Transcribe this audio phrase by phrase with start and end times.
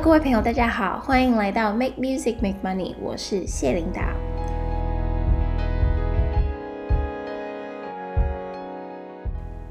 [0.00, 4.14] 各位朋友，大家好，欢迎来到 Make Music Make Money，我是谢琳达。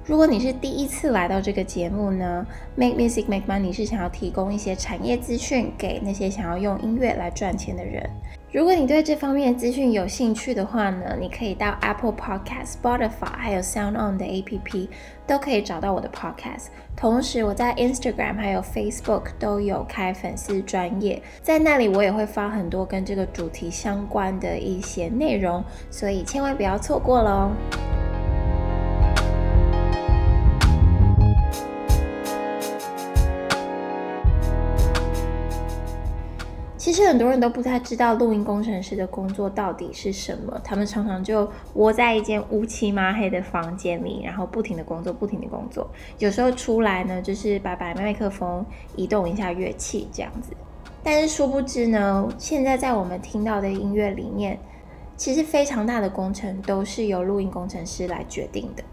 [0.06, 2.46] 如果你是第一次来到这个节目呢
[2.76, 8.10] ，Make Music Make Money 是想要提供一些产业资讯给那些想要用音乐来赚钱的人。
[8.50, 14.88] 如果你对这方面的资讯有兴趣的话呢，你可以到 Apple Podcast、Spotify 还有 Sound On 的 APP
[15.28, 16.68] 都可以找到我的 Podcast。
[16.96, 27.52] 同时，我在 Instagram 还有 Facebook 都有开粉丝专页，在那里我也会发很多跟这个主题相关的一些内容，所以千万不要错过喽。
[36.88, 45.86] 其实很多人都不太知道录音工程师的工作到底是什么，他们常常就窝在一间乌漆麻黑的房间里，然后不停的工作，不停的工作。
[46.18, 48.66] 有时候出来呢，就是摆摆麦克风，
[48.96, 50.54] 移动一下乐器这样子。
[51.04, 54.58] 但是殊不知呢，现在在我们听到的音乐里面，
[55.18, 58.84] 其实非常大的工程都是由录音工程师来决定的。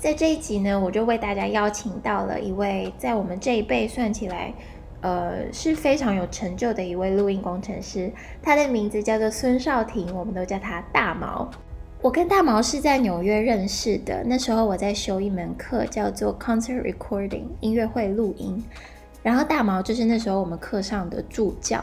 [0.00, 4.52] 在这一集呢，我就为大家邀请到了一位在我们这一辈算起来。
[5.00, 8.12] 呃，是非常有成就的一位录音工程师，
[8.42, 11.50] 他的名字叫做孙少廷，我们都叫他大毛。
[12.02, 18.62] 我跟大毛是在纽约认识的，那时候我在修一门课叫做 Concert Recording 音乐会录音，
[19.22, 21.82] 然后大毛就是那时候我们课上的助教。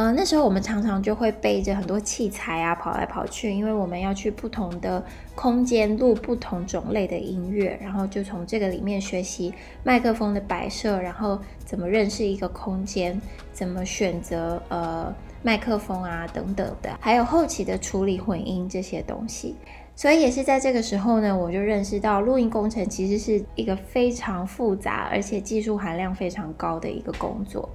[0.00, 13.20] 嗯、那时候我们常常就会背着很多器材啊，跑来跑去，因为我们要去不同的空间录不同种类的音乐，然后就从这个里面学习麦克风的摆设，然后怎么认识一个空间，
[13.52, 19.56] 怎么选择呃麦克风啊等等的，还有后期的处理混音这些东西。
[19.96, 27.68] 所以也是在这个时候呢，我就认识到录音工程其实是一个非常复杂而且技术含量非常高的一个工作。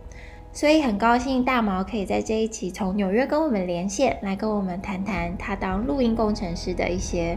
[0.56, 7.36] 所以很高兴大毛可以在这一期从纽约跟我们连线，来跟我们谈谈他当录音工程师的一些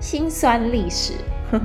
[0.00, 1.12] 辛酸历史。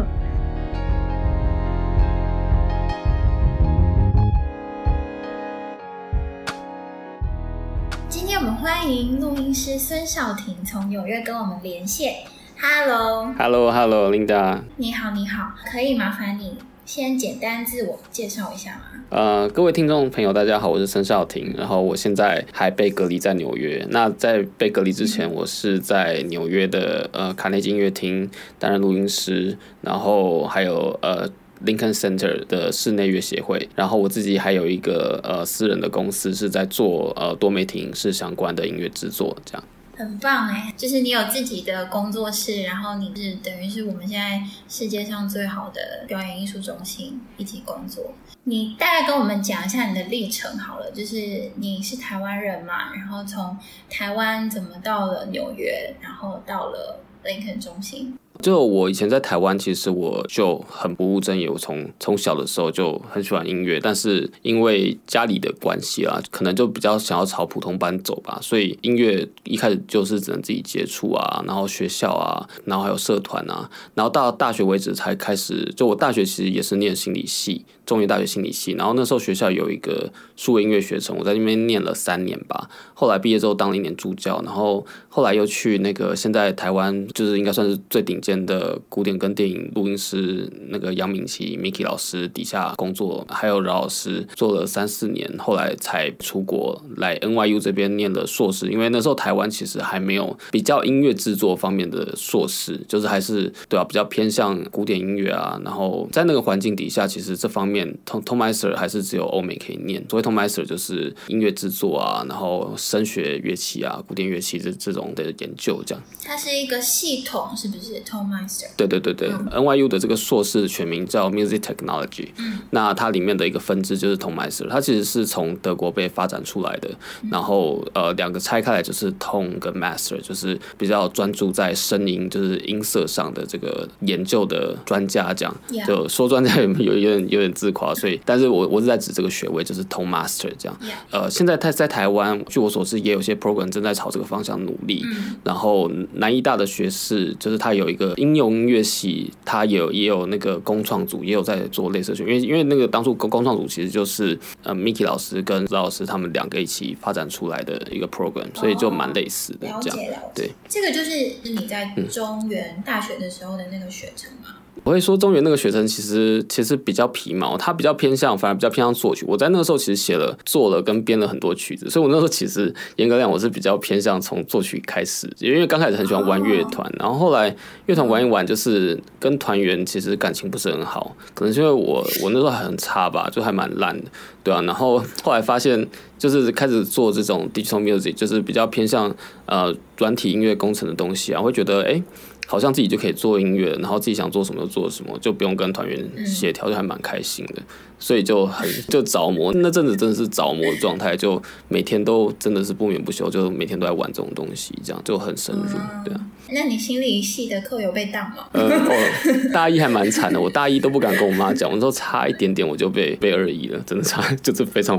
[8.08, 12.18] 今天我们欢迎录音师孙少廷从纽约跟我们连线。
[12.62, 14.62] Hello，Hello，Hello，Linda。
[14.76, 16.60] 你好，你好，可以麻烦你
[16.94, 18.82] 先简单自我介绍一下吗？
[19.12, 23.88] 呃，各位听众朋友，大家好，我是孙少廷，然后我现在还被隔离在纽约。
[23.92, 31.30] 那在被隔离之前，我是在纽约的呃卡内基音乐厅担任录音师，然后还有呃
[31.66, 39.64] Lincoln Center 的室内乐协会，然后我自己还有一个呃私人的公司，是在做呃多媒体影视相关的音乐制作，这样。
[40.02, 48.12] 很棒哎，就是你有自己的工作室，然后你是等于是我们现在世界上最好的表演艺术中心一起工作。
[48.46, 53.56] 你大概跟我们讲一下你的历程好了，就是你是台湾人嘛，然后从
[53.92, 58.18] 台湾怎么到了纽约，然后到了 Lincoln 中心。
[58.42, 61.48] 就我以前在台湾，其实我就很不务正业。
[61.50, 75.72] 我从从小的时候就很喜欢音乐，但是因为家里的关系啊，可能就比较想要朝普通班走吧，所以音乐一开始就是只能自己接触啊，然后学校啊，然后还有社团啊，然后到大学为止才开始。
[75.76, 82.70] 就我大学其实也是念心理系，中原大学心理系，然后那时候学校有一个数位音乐学程，我在那边念了三年吧。
[82.94, 88.42] 后来毕业之后当了一年助教，然后后来又去那个现在台湾就是应该算是最顶尖。
[88.42, 98.72] 的古典跟电影录音师那个杨敏琪 Miki 老师底下工作，还有饶老师做了三四年，后来才出国来 NYU 这边念了硕士。
[98.72, 105.62] 因为那时候台湾其实还没有比较音乐制作方面的硕士，就是还是对啊比较偏向古典音乐啊。
[105.64, 110.04] 然后在那个环境底下，其实这方面 Tonmeister 还是只有欧美可以念。
[110.10, 116.04] 所谓 Tonmeister 就是音乐制作啊，然后声学乐器啊，古典乐器这这种的研究这样。
[116.24, 126.90] 它是一个系统，是不是？t o m i s e r 对对对对、嗯、NYU 的这个硕士全名叫 Music Technology，、嗯、那它里面的一个分支就是 Tonmeister，它其实是从德国被发展出来的。
[127.22, 135.56] 嗯、然后呃，两个拆开来就是 Tone 跟 Master，就是比较专注在声音就是音色上的这个研究的专家，这样.
[135.86, 140.76] 就说专家有有有点有点自夸，所以但是我我是在指这个学位就是 Tone Master 这样。
[141.12, 145.04] 呃，现在在在台湾，据我所知也有些 program 正在朝这个方向努力。
[145.06, 148.16] 嗯、然后南医大的学士就是他有一个。
[148.18, 159.68] 应用音乐系，他也有也有那个工创组，也有在做类似学，因为因为那个当初工工创组其实就是呃 Miki 老师跟饶老师他们两个一起发展出来的一个 program，所以就蛮类似的。
[159.82, 159.98] 这样。
[159.98, 160.44] 了解了解。
[160.44, 161.12] 对，这个就是
[161.44, 164.58] 你在中原大学的时候的那个学程吗？
[164.84, 169.24] 我会说中原那个学生其实其实比较皮毛，他比较偏向，反而比较偏向作曲。
[169.28, 184.10] 我在那个时候其实写了、做了跟编了很多曲子，所以我那时候其实严格讲，我是比较偏向从作曲开始，因为刚开始很喜欢玩乐团，然后后来乐团玩一玩，就是跟团员其实感情不是很好，可能是因为我我那时候还很差吧，就还蛮烂的，
[184.44, 184.62] 对啊。
[184.64, 189.16] 然后后来发现，就是开始做这种 digital music，就是比较偏向
[189.46, 192.02] 呃软体音乐工程的东西啊，会觉得哎。
[192.48, 197.64] 好像自己就可以做音乐，然后自己想做什么就做什么，就不用跟团员协调，就还蛮开心的。
[198.02, 205.64] 所以就很就着魔，那阵子真的是着魔的状态，就每天都真的是不眠不休，就每天都在玩这种东西，这样就很深入，
[206.04, 206.20] 对啊。
[206.54, 208.46] 那你心理系的课有被当吗？
[208.52, 208.92] 呃，哦，
[209.54, 214.98] 大一还蛮惨的，我大一都不敢跟我妈讲，我说差一点点我就被被二一了，真的差， 就是非常，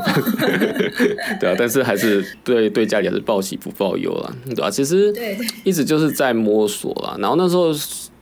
[1.38, 1.56] 对啊。
[1.58, 4.70] 但是还是对对家里还是报喜不报忧了，对啊。
[4.70, 5.12] 其实
[5.64, 7.72] 一直就是在摸索啦，然后那时候。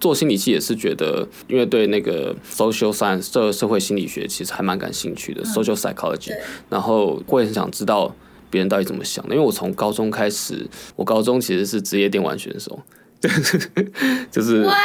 [0.00, 6.32] 做心理系也是觉得，因为对那个 social science 这个社会心理学其实还蛮感兴趣的、嗯、，social psychology，
[6.69, 8.12] 然后会很想知道
[8.49, 9.35] 别人到底怎么想的。
[9.35, 10.67] 因为我从高中开始，
[10.97, 12.81] 我高中其实是职业电玩选手。
[14.31, 14.76] 就是，What?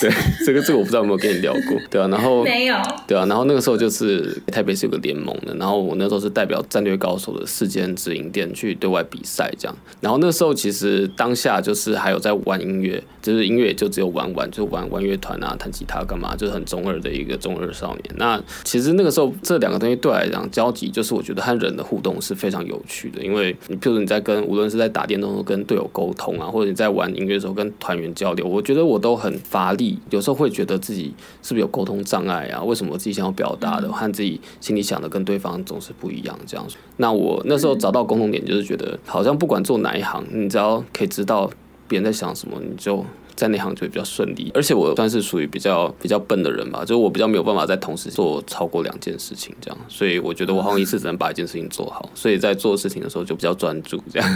[0.00, 0.10] 对，
[0.46, 2.76] 这个这个我不知道有没有跟你聊过，对啊，然后没有，
[3.08, 18.14] 对啊，然后那个时候就是台北是有个联盟的，然后我那时候是代表战略高手的四间直营店去对外比赛这样，然后那时候其实当下就是还有在玩音乐，就是音乐也就只有玩玩，就玩玩乐团啊，弹吉他干嘛，就是很中二的一个中二少年。
[18.16, 32.62] 那其实那个时候这两个东西对我来讲交集，就是我觉得和人的互动是非常有趣的，因为你譬如你在跟无论是在打电动跟队友沟通啊，或者你在玩音乐的时候跟团员交流，我觉得我都很乏力，有时候会觉得自己是不是有沟通障碍啊？
[32.62, 36.38] 为什么我自己想要表达的和自己心里想的跟对方总是不一样？
[36.46, 41.50] 这样，那我那时候找到共同点，就是觉得好像不管做哪一行，你只要可以知道
[41.86, 44.50] 别人在想什么，你就在那行就会比较顺利。
[44.54, 54.28] 而且我算是属于比较比较笨的人吧，就是我比较没有办法在同时做超过两件事情，这样，所以我觉得我好像一次只能把一件事情做好，所以在做事情的时候就比较专注，这样。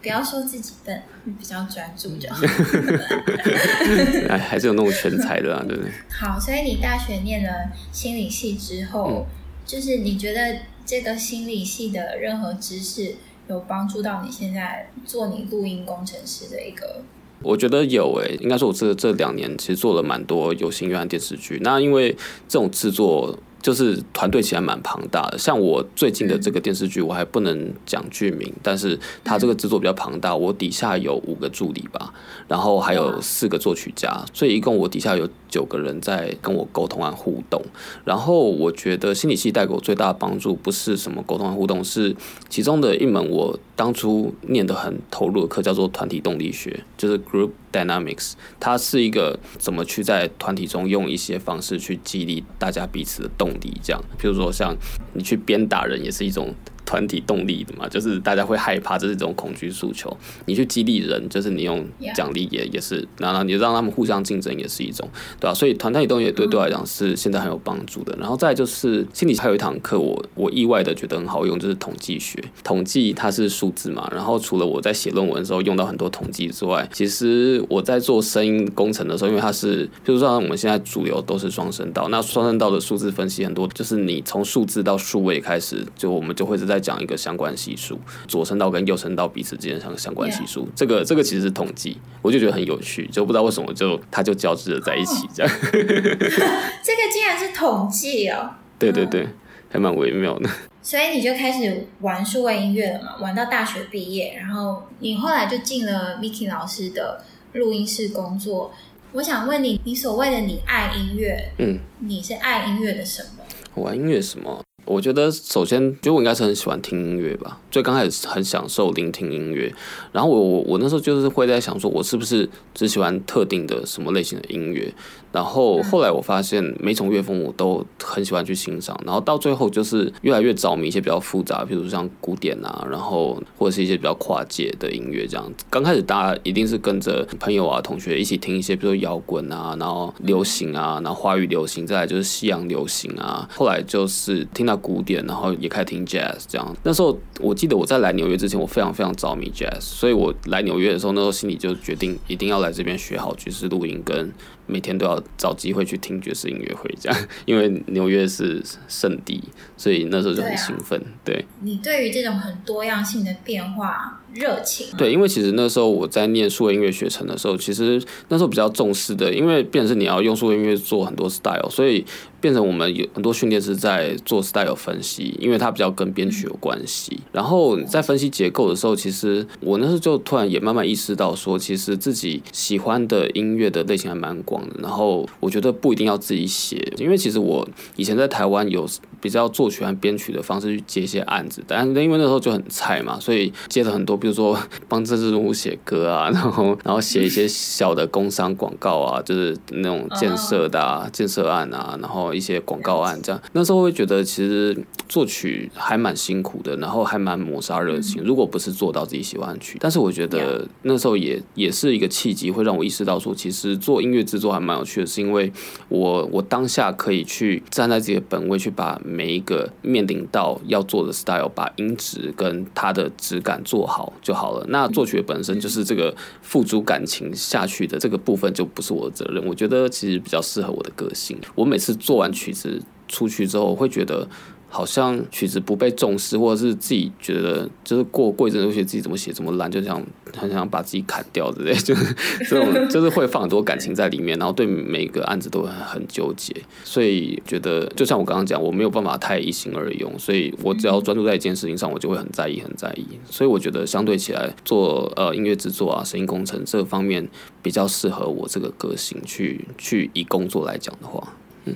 [0.00, 1.02] 不要说自己笨，
[1.38, 2.40] 比较专注就好。
[4.28, 5.90] 哎，还是有那种全才的啊，对不对？
[6.10, 7.50] 好，所以你大学念了
[7.92, 9.26] 心理系之后，嗯，
[9.66, 13.16] 就是你觉得这个心理系的任何知识
[13.48, 17.02] 有帮助到你现在做你录音工程师的一个？
[17.42, 21.58] 我觉得有诶，应该说我这这两年其实做了蛮多有声音乐电视剧。
[21.62, 22.12] 那因为
[22.48, 23.38] 这种制作。
[23.64, 32.12] 就是团队其实蛮庞大的，像我最近的这个电视剧，我还不能讲剧名，但是它这个制作比较庞大，我底下有五个助理吧，
[32.46, 37.62] 然后还有四个作曲家，所以一共我底下有九个人在跟我沟通和互动。
[38.04, 42.14] 然后我觉得心理系带给我最大的帮助，不是什么沟通和互动，是
[42.50, 54.76] 其中的一门我当初念得很投入的课，叫做团体动力学，就是 Group Dynamics，它是一个怎么去在团体中用一些方式去激励大家彼此的动这样，比如说像
[55.12, 56.54] 你去鞭打人，也是一种。
[56.84, 60.14] 团体动力的嘛，就是大家会害怕，这是一种恐惧诉求。
[60.46, 61.84] 你去激励人，就是你用
[62.14, 65.08] 奖励也也是，然后你让他们互相竞争也是一种，
[65.40, 65.54] 对吧、啊？
[65.54, 68.14] 所以团体动力对对我来讲是现在很有帮助的。
[68.20, 72.38] 然后再就是心理还有一堂课，我我意外的觉得很好用，就是统计学。
[72.62, 86.73] 统计它是数字嘛，然后除了我在写论文的时候用到很多统计之外，其实我在做声音工程的时候，因为它是，比如说我们现在主流都是双声道，那双声道的数字分析很多，就是你从数字到数位开始，就我们就会是在。
[86.74, 95.52] 再讲一个相关系数，左声道跟右声道彼此之间相相关系数，这个这个其实是统计，我就觉得很有趣，就不知道为什么就它就交织了在一起这样。
[95.52, 95.58] 哦、
[96.82, 98.50] 这个竟然是统计哦！
[98.76, 99.28] 对对对，
[99.70, 100.50] 还蛮微妙的。
[100.82, 103.16] 所以你就开始玩数位音乐了嘛？
[103.20, 108.72] 玩到大学毕业，然后你后来就进了 Miki 老师的录音室工作。
[109.12, 113.44] 我想问你，你所谓的你爱音乐，嗯，你是爱音乐的什么？
[113.74, 114.60] 我爱音乐什么？
[114.84, 117.58] 我觉得首先，觉得我应该是很喜欢听音乐吧。
[117.70, 119.72] 最刚开始很享受聆听音乐，
[120.12, 124.92] 然后我我我那时候就是会在想说，我是不是只喜欢特定的什么类型的音乐？
[125.32, 135.52] 然后后来我发现每种乐风我都很喜欢去欣赏，然后到最后就是越来越着迷一些比较复杂，比如像古典啊，然后或者是一些比较跨界的音乐这样。
[135.68, 143.48] 刚开始大家一定是跟着朋友啊、同学一起听一些，比如说摇滚啊，然后流行啊，然后华语流行，再来就是西洋流行啊。
[143.52, 146.76] 后来就是听到古典，然后也开始听 jazz 这样。
[146.82, 154.32] 那时候我记得我在来纽约之前，我非常非常着迷 jazz，所以我来纽约的时候，那时候心里就决定一定要来这边学好爵士录音跟
[154.66, 159.42] 每天都要找机会去听爵士音乐会，这样， 因为纽约是圣地，
[159.76, 161.00] 所以那时候就很兴奋。
[161.24, 164.86] 对，你对于这种很多样性的变化热情？
[164.96, 172.04] 对，因为其实那时候我在念数位音乐学程的时候，其实那时候比较重视的，因为变成是你要用数位音乐做很多 style，所以
[172.40, 177.14] 变成我们有很多训练是在做 style 分析，因为它比较跟编曲有关系。
[177.16, 184.74] 嗯、然后在分析结构的时候，其实我那时候就突然也慢慢意识到说，其实自己喜欢的音乐的类型还蛮广的。
[184.82, 188.88] 然后我觉得不一定要自己写，因为其实我以前在台湾有
[189.20, 194.58] 比较作曲和编曲的方式去接一些案子，但是因为那时候就很菜嘛，所以接了很多，比如说
[194.88, 203.40] 帮政治人物写歌啊， 然后然后写一些小的工商广告啊，就是那种建设的、啊、建设案啊，然后一些广告案这样。
[203.52, 204.76] 那时候会觉得其实
[205.08, 208.22] 作曲还蛮辛苦的，然后还蛮磨杀热情。
[208.22, 215.50] 如果不是做到自己喜欢的曲，但是我觉得那时候也也是一个契机，会让我意识到说，其实做音乐制作还蛮有趣的，是因为
[215.88, 224.66] 我我当下可以去站在自己的本位，去把每一个面临到要做的 style，把音质跟它的质感做好就好了。
[224.68, 229.42] 那作曲本身就是这个付诸感情下去的这个部分，就不是我的责任。
[229.46, 231.38] 我觉得其实比较适合我的个性。
[231.54, 234.28] 我每次做完曲子出去之后，会觉得。
[234.74, 240.04] 好像曲子不被重视，或者是自己觉得就是过过一阵子，觉得自己怎么写怎么烂，就想
[240.36, 242.12] 很想把自己砍掉之类，就 是
[242.48, 246.52] 这种就是会放很多感情在里面，然后对每个案子都很很纠结，
[246.82, 257.28] 所以觉得就像我刚刚讲，我没有办法太一心二用，所以我只要专注在一件事情上，我就会很在意很在意，所以我觉得相对起来做呃音乐制作啊、声音工程这方面
[257.62, 261.32] 比较适合我这个个性去去以工作来讲的话。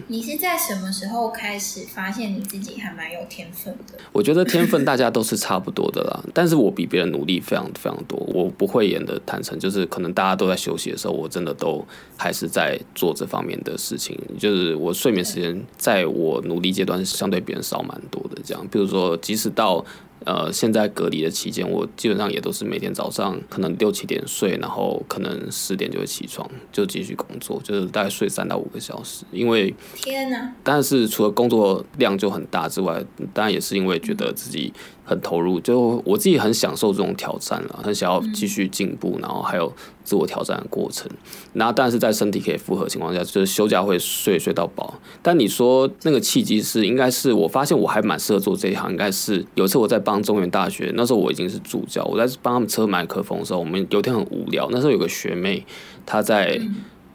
[0.09, 3.99] 你是在什么时候开始发现你自己还蛮有天分的？
[4.13, 8.19] 我觉得天分大家都是差不多的啦， 但是我比别人努力非常非常多。
[8.33, 11.85] 我不会演的坦诚，就是可能大家都在休息的时候，我真的都
[12.17, 14.19] 还是在做这方面的事情。
[14.39, 18.41] 就是我睡眠时间在我努力阶段是相对别人少蛮多的。
[18.45, 19.85] 这样，比如说即使到。
[20.25, 29.25] 呃，现在隔离的期间，我基本上也都是每天早上可能六七点睡，然后可能十点就会起床，就继续工作，就是大概睡三到五个小时。
[29.31, 30.53] 因为天哪！
[30.63, 34.73] 但是除了工作量就很大之外，当然也是因为觉得自己。
[35.09, 39.73] 很投入，就我自己很享受这种挑战了，很想要继续进步，然后还有
[40.05, 41.11] 自我挑战的过程。
[41.55, 44.93] 那但是在身体可以负荷情况下，就是休假会睡睡到饱。
[45.23, 48.91] 但你说那个契机是，应该是我发现我还蛮适合做这一行。
[48.91, 55.65] 应该是有一次我在帮中原大学，那时候我已经是助教，我在帮他们车麦克风的时候，我们有天很无聊，那时候有个学妹
[56.05, 56.61] 她在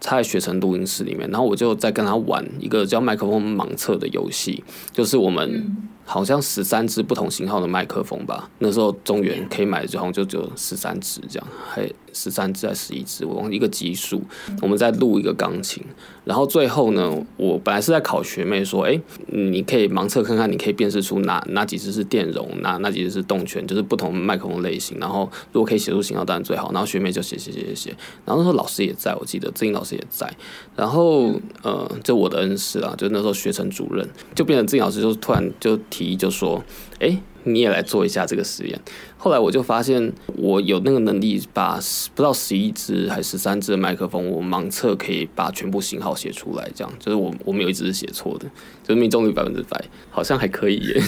[0.01, 5.87] 她在学成录音室里面，然后我就在跟她玩一个叫麦克风盲测的游戏，就是我们。
[6.05, 14.21] 好像十三支不同型号的麦克风吧，那时候中原可以买的就好像就只有十三支这样，还十三支还十一支，我忘一个级数。
[14.61, 15.83] 我们在录一个钢琴，
[16.25, 24.97] 然后最后呢，我本来是在考学妹说，哎、你可以盲测看看，你可以辨识出哪哪几支是电容，哪哪几支是动圈，就是不同麦克风类型。
[24.99, 26.71] 然后如果可以写出型号，当然最好。
[26.73, 27.89] 然后学妹就写写写写写，
[28.25, 30.31] 然后那时候老师也在，我记得志英老师也在。
[30.75, 31.33] 然后
[31.63, 35.79] 呃，就我的恩师啊，就那时候学程主任，就变成志英老师就突然就。
[35.93, 36.63] 提议就说
[36.99, 38.79] ：“哎，你也来做一下这个实验。”
[39.15, 46.67] 后来我就发现，我有那个能力，把不知道十一支还是十三支的麦克风，我盲测可以把全部型号写出来。
[46.73, 48.45] 这样就是我我们有一只是写错的，
[48.83, 51.01] 就是命中率百分之百，好像还可以耶。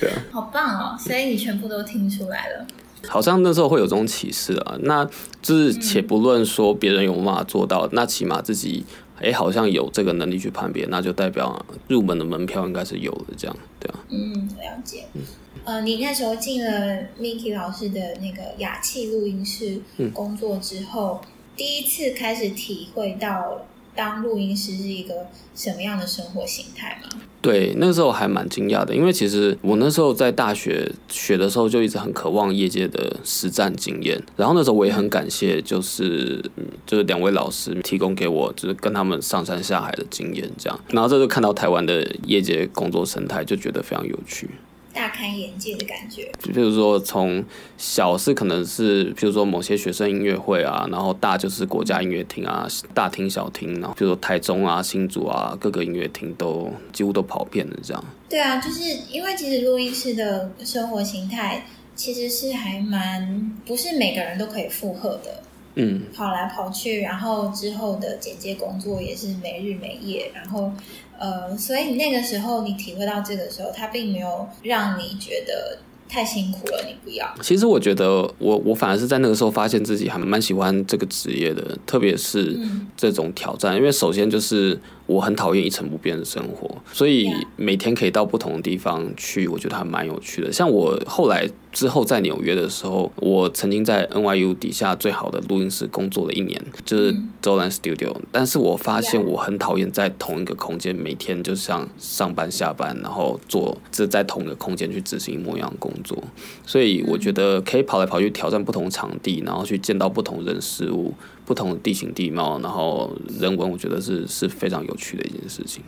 [0.00, 0.96] 对啊，好棒哦！
[0.96, 2.66] 所以你全部都听出来了。
[3.08, 4.76] 好像那时候会有这种启示啊。
[4.82, 5.04] 那
[5.42, 8.84] 就是且不论说别人有没有办法做到，那起码自己。
[9.20, 13.98] 哎，好像有这个能力去判别，那就代表入门的门票应该是有的，这样对啊。
[14.10, 15.04] 嗯，了解。
[15.14, 15.22] 嗯，
[15.64, 19.80] 呃，你那时候进了 Mickey 老师的那个雅气录音室
[20.12, 23.66] 工作之后，嗯，第一次开始体会到。
[23.96, 27.20] 当录音师是一个什么样的生活形态吗？
[27.40, 36.42] 对，那时候还蛮惊讶的，因为其实我那时候在大学学的时候就一直很渴望业界的实战经验，然后那时候我也很感谢，就是
[36.84, 44.50] 就是两位老师提供给我，就是跟他们上山下海的经验，这样，然后这就看到台湾的业界工作生态，就觉得非常有趣。
[44.96, 47.44] 大开眼界的感觉，就比如说从
[47.76, 58.02] 小是可能是，比如说某些学生音乐会啊，然后大就是国家音乐厅啊，大厅小厅，然后比如说台中啊、新竹啊，各个音乐厅都几乎都跑遍了这样。
[58.26, 65.42] 对啊，就是因为其实录音室的生活形态其实是还蛮不是每个人都可以负荷的。
[65.76, 70.72] 嗯，跑来跑去，然后之后的剪接工作也是没日没夜，然后
[71.18, 75.78] 呃，所以那个时候你体会到这个时候，它并没有让你觉得
[76.08, 77.26] 太辛苦了，你不要。
[77.42, 82.58] 其实我觉得我我反而是在那个时候发现自己还蛮喜欢这个职业的，特别是
[82.96, 84.80] 这种挑战，嗯、因为首先就是。
[85.06, 90.52] 我很讨厌一成不变的生活，所以每天可以到不同的地方去，我觉得还蛮有趣的。
[90.52, 98.16] 像我后来之后在纽约的时候，我曾经在 NYU 底下最好的录音室工作了一年，就是 Zoland Studio。
[98.32, 106.18] 但是我发现我很讨厌在同一个空间，每天就像上班下班，然后做这在同一个空间去执行一模一样的工作。
[106.66, 111.14] 所以我觉得可以跑来跑去挑战不同场地，然后去见到不同人事物。
[111.46, 115.82] 不同的地形地貌，然后人文，我觉得是是非常有趣的一件事情。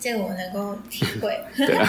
[0.00, 1.38] 这个我能够体会。
[1.54, 1.88] 对啊，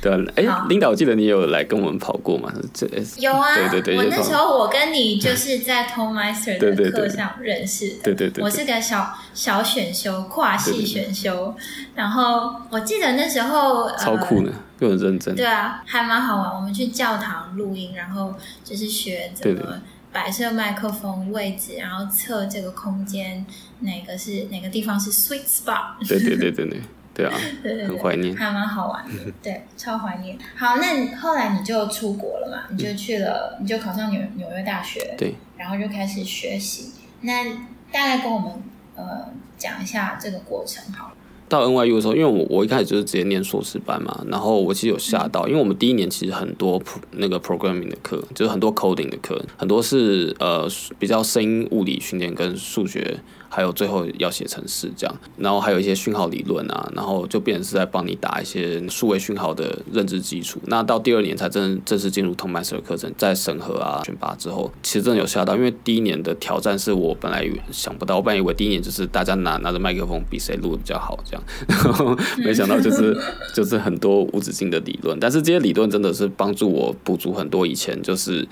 [0.00, 0.18] 对啊。
[0.36, 2.50] 哎，领导，我记得你有来跟我们跑过吗？
[2.72, 2.88] 这
[3.18, 3.54] 有啊。
[3.54, 3.96] 对对对。
[3.98, 8.04] 我那时候我跟你就是在 Tonemeister 的课上认识的。
[8.04, 8.42] 对对对。
[8.42, 11.54] 我是个小小选修，跨系选修。
[11.94, 15.36] 然后我记得那时候超酷呢，又很认真。
[15.36, 16.54] 对啊，还蛮好玩。
[16.54, 19.78] 我们去教堂录音，然后就是学怎么。
[20.12, 23.44] 摆设麦克风位置，然后测这个空间
[23.80, 26.06] 哪个是哪个地方是 sweet spot。
[26.06, 26.80] 对对对对对，
[27.14, 30.38] 对啊， 对对对，很怀念，还蛮好玩的， 对，超怀念。
[30.56, 32.64] 好，那后来你就出国了嘛？
[32.70, 36.92] 你就去了，你就考上纽纽约大学，对，然后就开始学习。
[37.22, 37.44] 那
[37.90, 38.52] 大概跟我们
[38.96, 41.14] 呃讲一下这个过程好了。
[41.52, 46.82] 到 NYU 的时候，因为我我一开始就是直接念硕士班嘛，然后我其实有吓到，因为我们第一年其实很多
[47.12, 50.66] 那个 programming 的课，就是很多 coding 的课，很多是呃
[50.98, 53.20] 比较声音物理训练跟数学。
[53.54, 60.58] 还有最后要写程式这样，然后还有一些讯号理论啊，然后就变成是在帮你打一些数位讯号的认知基础。
[60.68, 73.16] 那到第二年才正正式进入 Tonemeister 的课程，在审核啊选拔之后，其实真的有吓到，因为第一年的挑战是我本来想不到，我本来以为第一年就是大家拿拿着麦克风比谁录的比较好这样，然 后没想到就是
[73.54, 78.46] 就是很多无止境的理论，但是这些理论真的是帮助我补足很多以前就是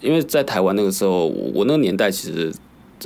[0.00, 2.52] 因为在台湾那个时候，我那个年代其实。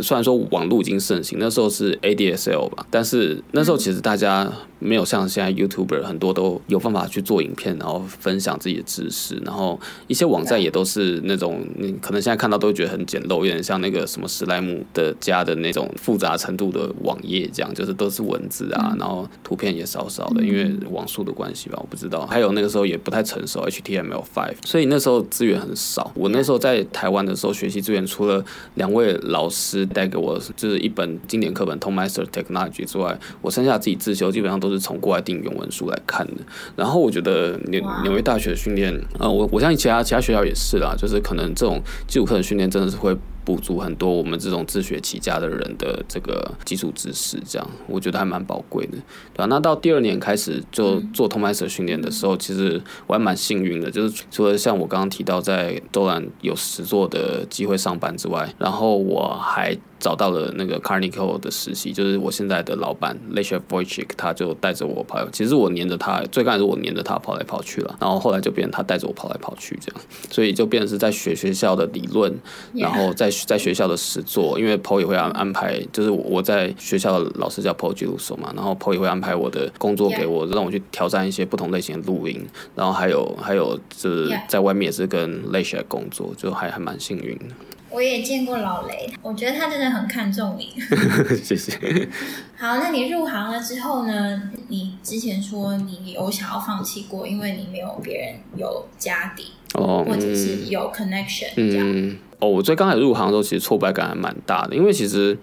[0.00, 4.48] 虽然说网络已经盛行，那时候是 ADSL 吧，但是那时候其实大家
[4.78, 22.24] 没有像现在 YouTuber 很多都有办法去做影片，然后分享自己的知识，然后一些网站也都是那种你可能现在看到都会觉得很简陋，有点像那个什么史莱姆的家的那种复杂程度的网页，这样就是都是文字啊，然后图片也少少的，因为网速的关系吧，我不知道。
[22.26, 26.12] 还有那个时候也不太成熟 HTML5，所以那时候资源很少。
[26.14, 29.88] 我那时候在台湾的时候学习资源，除了两位老师。
[29.88, 36.34] 带给我就是一本经典课本《Tonemeister Technology》之外，我剩下自己自修，基本上都是从国外订原文书来看的。
[36.76, 43.16] 然后我觉得纽纽约大学的训练，呃，我我相信其他其他学校也是啦，就是可能这种基础课的训练真的是会。
[43.48, 48.92] 补足很多我们这种自学起家的人的这个基础知识，这样我觉得还蛮宝贵的，
[49.32, 49.46] 对吧？
[49.46, 59.74] 那到第二年开始就做 Tonemeister 训练的时候，其实我还蛮幸运的，就是除了像我刚刚提到在 Zoland 有实作的机会上班之外，然后我还。
[60.00, 65.28] 找到了那个 Carnico 的实习，就是我现在的老板 Leszek Wojcik，他就带着我跑。
[65.30, 72.32] 其实我黏着他，最开始我黏着他跑来跑去了，然后后来就变成他带着我跑来跑去这样，所以就变成是在学学校的理论，
[72.74, 87.54] 然后在在学校的实作，因为 Paul 也会安安排，就是我在学校的老师叫 Paul Geluso 嘛，然后 Paul 也会安排我的工作给我，让我去挑战一些不同类型的录音，然后还有还有就是在外面也是跟 Leszek 工作，就还还蛮幸运的。
[87.90, 90.74] 我也见过老雷，我觉得他真的很看重你。
[91.42, 91.72] 谢谢。
[92.58, 94.42] 好，那你入行了之后呢？
[94.68, 101.86] 你之前说你有想要放弃过，因为你没有别人有家底，哦，或者是有 connection 这样。
[101.86, 105.36] 嗯哦，我最刚开始入行的时候，其实挫败感还蛮大的，因为其实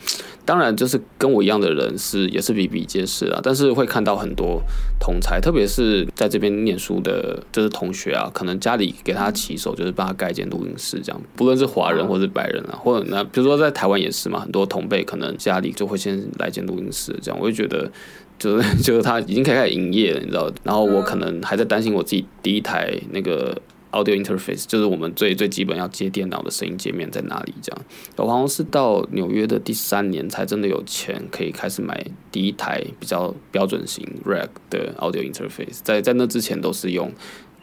[0.46, 4.62] 当然就是跟我一样的人是也是比比皆是啊，但是会看到很多
[4.98, 17.92] 同才，特别是在这边念书的，就是同学啊，可能家里给他起手就是帮他盖一间录音室这样，不论是华人或是白人啊，或者那比如说在台湾也是嘛，很多同辈可能家里就会先来间录音室这样，我就觉得
[18.40, 23.54] 就是 就是他已经开始营业了，你知道，然后我可能还在担心我自己第一台那个。
[23.96, 27.54] Audio interface 就是我们最最基本要接电脑的声音界面在哪里？
[27.62, 27.82] 这样，
[28.18, 37.10] 我好像是到纽约的第三年才真的有钱可以开始买第一台比较标准型 rack 的 Audio interface，在在那之前都是用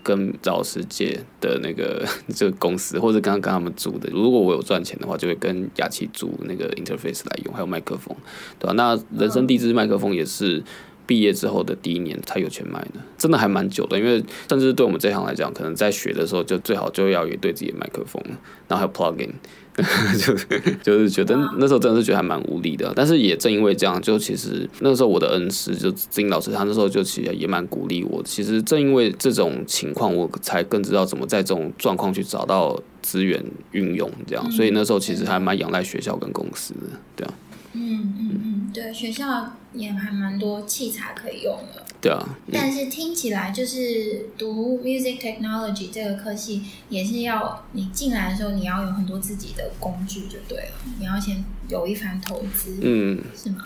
[0.02, 2.02] 跟老师借的那个
[2.34, 4.08] 这个公司，或者刚刚跟他们租的。
[4.10, 8.16] 如果我有赚钱的话，就会跟雅琪租那个 interface 来用，还有麦克风，
[8.58, 8.72] 对吧？
[8.72, 10.64] 那人声第一支麦克风也是。
[11.06, 13.98] 毕业之后的第一年才有钱买的，真的还蛮久的。
[13.98, 18.22] 因为甚至对我们这行来讲，可能在学的时候就最好就要有一对自己的麦克风，
[18.68, 19.30] 然后还有 plugin。
[20.20, 20.34] 就
[20.82, 28.22] 就是觉得那时候真的是觉得还蛮无力的，但是也正因为这样，就其实那时候我的恩师就金老师，他那时候就其实也蛮鼓励我。
[28.22, 34.50] 其实正因为这种情况，我才更知道怎么在这种状况去找到资源运用，这样。
[34.50, 36.80] 所以那时候其实还蛮仰赖学校跟公司的，
[37.16, 37.32] 对啊。
[37.74, 41.84] 嗯嗯嗯，对，学校也还蛮多器材可以用的。
[42.00, 53.64] 对啊，但是听起来就是读 music technology 这个科系，也是要你进来的时候，你要有很多自己的工具就对了，你要先有一番投资，嗯，是吗？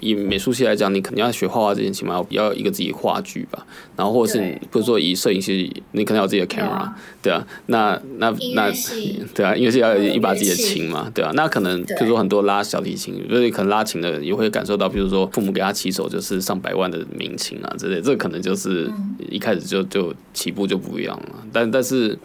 [0.00, 3.66] 以美术系来讲，你肯定要学画画之前，起码要要有一个自己画具吧。
[3.96, 6.88] 然后或者是你，比如说以摄影系，你可能要有自己的 camera，
[7.20, 7.44] 对啊。
[7.66, 8.70] 那那那
[9.34, 11.32] 对啊，因为是要有一把自己的琴嘛，对啊。
[11.34, 18.88] 那可能比如说很多拉小提琴，所以可能拉琴的也会感受到，比如说父母给他起手就是上百万的名琴啊之类，这可能就是
[19.28, 21.44] 一开始就就起步就不一样了。
[21.52, 22.16] 但但是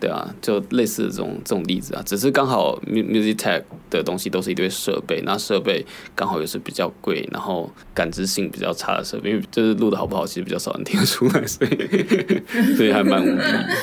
[0.00, 6.90] 对啊，就类似这种这种例子啊，只是刚好 music tech 的东西都是一堆设备，那设备刚好也是比较。
[7.02, 13.38] 贵，然后感知性比较差的设备，因为就是录的好不好，其实比较少人听得出来，所以所以还蛮无。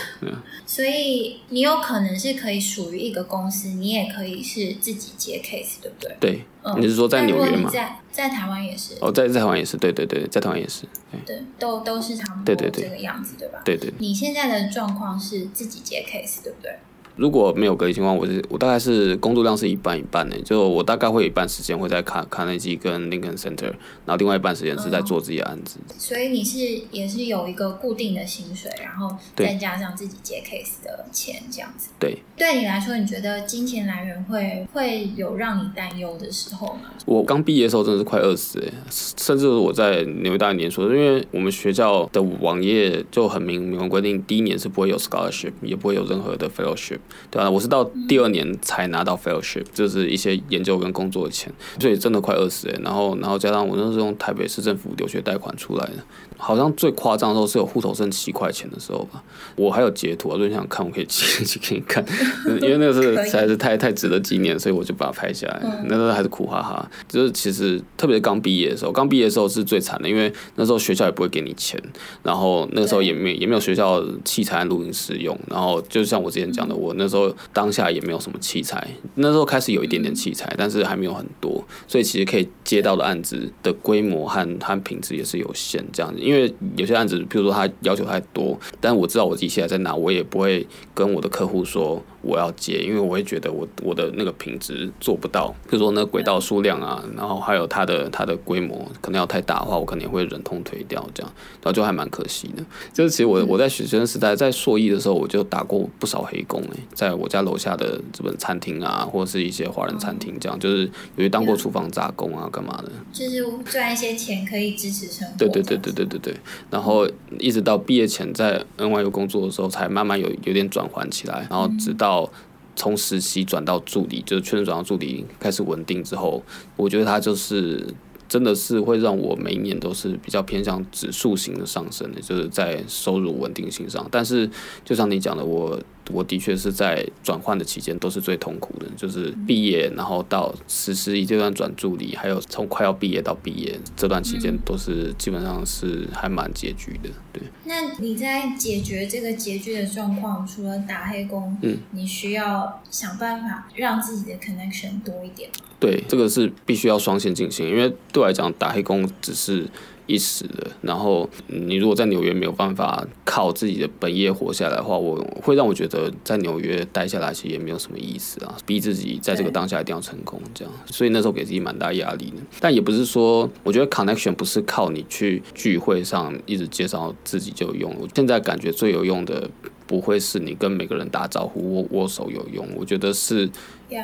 [0.66, 6.16] 所以你有可能是可以属于一个公司，你也可以是自己接 case，对不对？
[6.20, 7.70] 对，嗯、你是说在纽约吗？
[7.70, 8.94] 在在台湾也是。
[9.02, 10.84] 哦，在在台湾也是，对对对，在台湾也是。
[11.26, 13.60] 对，对都都是差不多这个样子，对吧？
[13.66, 13.92] 对对。
[13.98, 16.72] 你现在的状况是自己接 case，对不对？
[17.20, 23.66] 如果没有隔离情况，我是我大概是工作量是一半一半的，就我大概会有一半时间会在卡卡内基跟 Lincoln Center，
[24.06, 25.80] 然后另外一半时间是在做自己的案子。
[25.90, 25.96] 嗯。
[25.98, 26.60] 所以你是
[26.92, 31.90] 也是有一个固定的薪水，然后再加上自己接 case 的钱这样子。
[32.00, 36.84] 对，对你来说，你觉得金钱来源会会有让你担忧的时候吗？
[37.06, 47.00] 我刚毕业的时候真的是快饿死哎，甚至我在纽约大学念书，因为我们学校的网页就很明明文规定，第一年是不会有 scholarship，也不会有任何的 fellowship。
[47.32, 52.80] 对啊，我是到第二年才拿到 fellowship，就是一些研究跟工作的钱，所以真的快饿死哎。
[52.84, 56.04] 然后，然后加上我那时候用台北市政府留学贷款出来的，
[56.38, 59.24] 好像最夸张的时候是有户头剩七块钱的时候吧。
[59.56, 62.04] 我还有截图啊，如果你想看，我可以寄去给你看，
[62.62, 65.62] 因为那个是实在是太 太值得纪念，所以我就把它拍下来。
[65.88, 71.82] 那时候还是苦哈哈，就是其实特别是刚毕业的时候，刚毕业的时候是最惨的，因为那时候学校也不会给你钱，
[72.24, 77.30] 然后那个时候也没也没有学校器材录音室用，然后就像我之前讲的，我我那时候。
[77.54, 86.19] 当下也没有什么器材，那时候开始有一点点器材，但是还没有很多，所以其实可以接到的案子的规模和和品质也是有限这样子。
[86.21, 92.02] 因为有些案子，比如说他要求太多，但我知道我自己现在在哪，我也不会跟我的客户说。
[92.21, 101.32] 我要接，因为我会觉得我我的那个品质做不到，比如说那轨道数量啊，然后还有它的它的规模可能要太大的话，我可能也会忍痛推掉这样，
[101.63, 102.65] 然后就还蛮可惜的。
[102.91, 110.84] 就是其实我我在学生时代在硕一的时候，我就打过不少黑工诶，在我家楼下的这本餐厅啊，或者是一些华人餐厅这样，就是
[111.15, 115.38] 有些当过厨房杂工啊，干嘛的，就是赚一些钱可以支持生活。
[115.38, 116.36] 对对对对对对对，
[116.70, 117.08] 然后
[117.39, 122.10] 一直到毕业前在 NYU 工作的时候，才慢慢有有点转换起来，然后直到。
[122.10, 122.32] 到
[122.76, 126.42] 从实习转到助理，就是确认转到助理开始稳定之后，
[126.76, 127.86] 我觉得他就是
[128.28, 134.08] 真的是会让我每一年都是比较偏向指数型的上升的，就是在收入稳定性上。
[134.10, 134.50] 但是
[134.84, 135.80] 就像你讲的，我。
[136.12, 147.10] 我的确是在转换的期间都是最痛苦的，就是毕业然后到实习一阶段转助理，还有从快要毕业到毕业这段期间，都是基本上是还蛮拮据的。
[147.32, 155.50] 对，那你在解决这个拮据的状况，除了打黑工，嗯，你需要想办法让自己的 connection 多一点。
[155.80, 159.67] 对，这个是必须要双线进行，因为对我来讲，打黑工只是。
[160.10, 172.38] 一时的，然后你如果在纽约没有办法靠自己的本业活下来的话，我会让我觉得在纽约待下来其实也没有什么意思啊，逼自己在这个当下一定要成功这样，所以那时候给自己蛮大压力的。
[172.60, 177.95] 但也不是说，我觉得 connection 不是靠你去聚会上一直介绍自己就有用。
[178.02, 179.48] 我现在感觉最有用的
[179.86, 183.48] 不会是你跟每个人打招呼握握手有用，我觉得是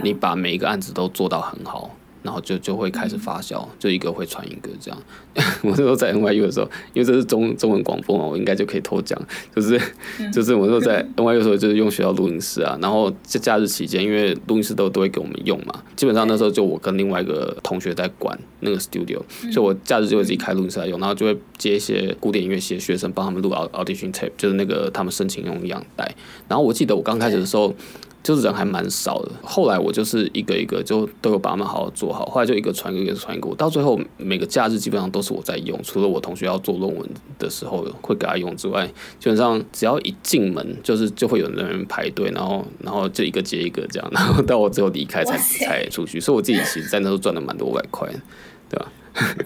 [0.04, 1.90] 你把每一个案子都做到很好。
[2.26, 5.00] 然后就就会开始发酵，就一个会传一个这样。
[5.62, 9.20] 我那时候在 NYU 的时候，因为这是中中文广播嘛，我应该就可以偷讲，
[9.56, 9.80] 就是
[10.34, 12.78] 就是我那时候在 NYU 的时候，就是用学校录音室啊。
[12.82, 26.10] 然后在假日期间，因为录音室都都会给我们用嘛，基本上那时候就我跟另外一个同学在管那个 studio，所以我假日就会自己开录音室来用，然后就会接一些古典音乐系的学生帮他们录 audition tape，就是那个他们申请用样带。
[26.48, 27.76] 然后我记得我刚开始的时候。
[28.26, 29.32] 就是人还蛮少的。
[29.44, 37.08] 后来我就是一个一个就都有把他们好好做好，后来就一个传一个，一个传一个，到最后每个假日基本上都是我在用，除了我同学要做论文
[37.38, 38.88] 的时候会给他用之外，
[39.20, 48.10] 基本上只要一进门就是就会有人排队，然后 然后就一个接一个这样，然后到我最后离开才才出去，所以我自己其实在那时候赚了蛮多外快，
[48.68, 48.92] 对吧？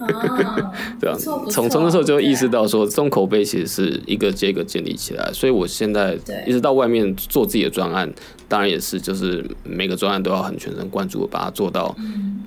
[0.00, 1.16] 哦， 对啊，
[1.50, 8.12] 从从那时候就意识到说，这种口碑其实是一个接一个建立起来，所以我现在一直到外面做自己的专案，
[8.48, 11.94] 当然也是就是每个专案都要很全神贯注把它做到，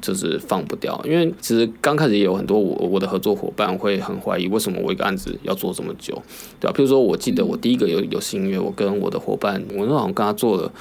[0.02, 1.00] 就是放不掉。
[1.06, 6.22] 因为其实刚开始也有很多我我的合作伙伴会很怀疑，为什么我一个案子要做这么久，
[6.60, 6.74] 对吧？
[6.76, 10.72] 譬如说，我记得我第一个游游戏音乐，我跟我的伙伴，我那好像跟他做了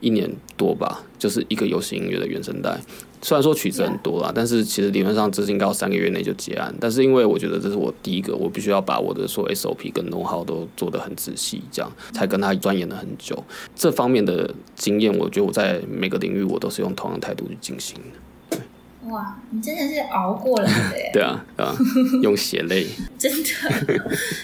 [0.00, 2.78] 一年多吧，就是一个游戏音乐的原声带。
[3.20, 6.72] 虽然说曲子很多啦，但是其实理论上这是应该要三个月内就结案。
[6.80, 13.42] 但是因为我觉得这是我第一个，我必须要把我的所有 SOP 跟 know-how 都做得很仔细，这样才跟他钻研了很久。
[13.74, 17.98] 这方面的经验，我觉得我在每个领域我都是用同样态度去进行
[18.50, 18.58] 的。
[19.08, 21.10] 哇，你真的是熬过来的耶！
[21.14, 21.74] 对啊，啊，
[22.22, 22.86] 用血泪。
[23.18, 23.48] 真的。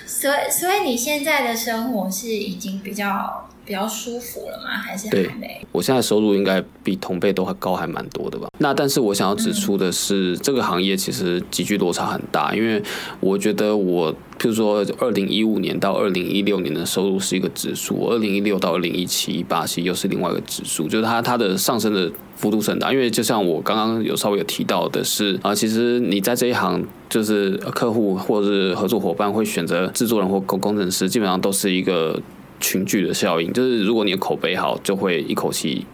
[0.05, 3.49] 所以，所以你现在的生活是已经比较。
[3.65, 4.71] 比较舒服了吗？
[4.71, 5.47] 还是还没？
[5.47, 8.49] 对，我现在收入应该比同辈都还高，还蛮多的吧。
[8.59, 12.83] 那但是我想要指出的是，嗯、这个行业其实急剧落差很大，因为
[13.21, 22.93] 我觉得我，譬如说，二零一五年到二零一六年的收入是一个指数，二零一六到二零一七一八其实又是另外一个指数，就是它它的上升的幅度是很大。
[22.93, 32.21] 因为就像我刚刚有稍微有提到的是啊，其实你在这一行，就是客户或者是合作伙伴会选择制作人或工工程师，基本上都是一个。
[32.61, 35.85] 群聚的效应，就是如果你的口碑好，就会一口气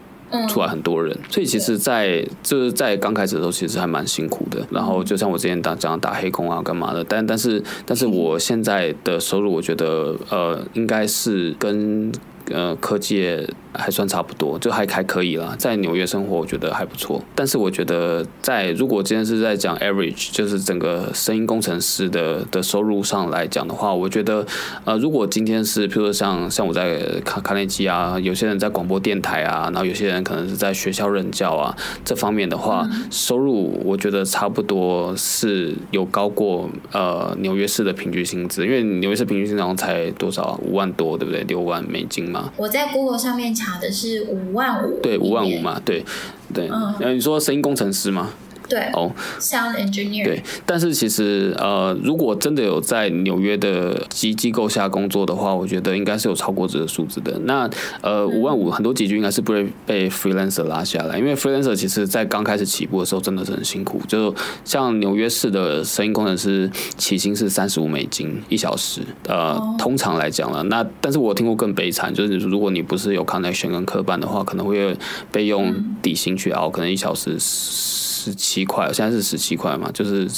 [0.49, 1.13] 出来很多人。
[1.15, 4.65] 嗯、所以其实在，在就是在刚开始的时候，其实还蛮辛苦的。
[4.71, 7.03] 然后就像我之前打讲打黑工啊，干嘛的。
[7.05, 12.13] 但但是但是我现在的收入，我觉得呃，应该是跟
[12.51, 13.47] 呃科技。
[13.73, 15.55] 还算差不多，就还还可以啦。
[15.57, 17.23] 在纽约生活，我觉得还不错。
[17.37, 24.45] 但是我觉得，在如果今天是在讲 average，就是整个声音工程师的的收入上来讲的话，我觉得，
[24.85, 41.45] 呃，如果今天是，譬如说像像我在卡卡内基啊，有些人在广播电台啊，然后有些人可能是在学校任教啊，这方面的话，收入我觉得差不多是有高过呃纽约市的平均薪资，因为纽约市平均薪资才多少五万多，对不对？
[41.45, 42.40] 六万美金嘛。
[42.57, 43.51] 我在 Google 上面。
[43.53, 46.05] 查的是五万五，对，五万五嘛，对，
[46.55, 48.31] 对，嗯，你说声音工程师吗？
[48.71, 50.25] 对哦，Sound Engineer。
[50.25, 57.37] 对，但是其实呃，如果真的有在纽约的机机构下工作的话，我觉得应该是有超过这个数字的。
[57.41, 57.69] 那
[58.01, 64.01] 呃，五万五很多集聚应该是不会被 freelancer 拉下来，因为 freelancer 其实在刚开始起步的时候真的是很辛苦。
[64.07, 64.33] 就
[64.65, 70.63] 像纽约市的声音工程师起薪是三十五美金一小时，呃，哦、通常来讲了。
[70.63, 74.97] 那但是我听过更悲惨，就是如果你不是有 connection 跟科班的话，可能会
[75.33, 77.37] 被用底薪去熬，可能一小时。
[78.23, 80.29] 十七一块，现在是十七块嘛，就是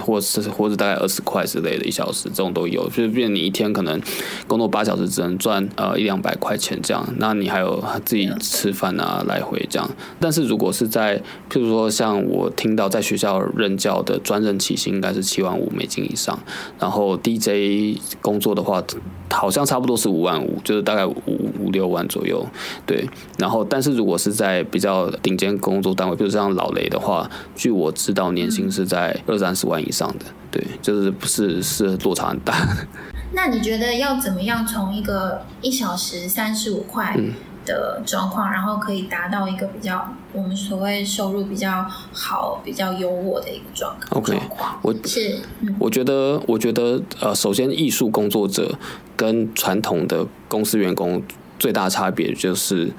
[0.00, 4.00] 或是或者大概二十块之类的，一小时这种都有，就是变你一天可能
[4.46, 9.88] 工作八小时只能赚呃一两百块钱这样，那你还有自己吃饭啊来回这样。
[10.18, 11.18] 但是如果是在
[11.50, 16.38] 譬如说像我听到在学校任教的专任起薪应该是七万五美金以上，
[16.78, 18.82] 然后 DJ 工作的话。
[19.30, 21.14] 好像差不多是五万五，就是大概五
[21.58, 22.44] 五六万左右，
[22.84, 23.08] 对。
[23.38, 32.54] 然后，但是如果是在比较顶尖工作单位，比如像老雷的话，据我知道，年薪是在二三十万以上的，对，就是不是是落差很大。
[33.32, 37.14] 那你觉得要怎么样从一个一小时三十五块？
[37.16, 37.32] 嗯
[37.70, 44.20] 的状况，然后可以达到一个比较我们所谓收入比较好、比较优渥的一个状况。
[44.20, 44.40] OK，
[44.82, 48.76] 我是、嗯、我觉得，我觉得呃，首先艺术工作者
[49.16, 51.22] 跟传统的公司员工
[51.58, 52.90] 最大差别就是。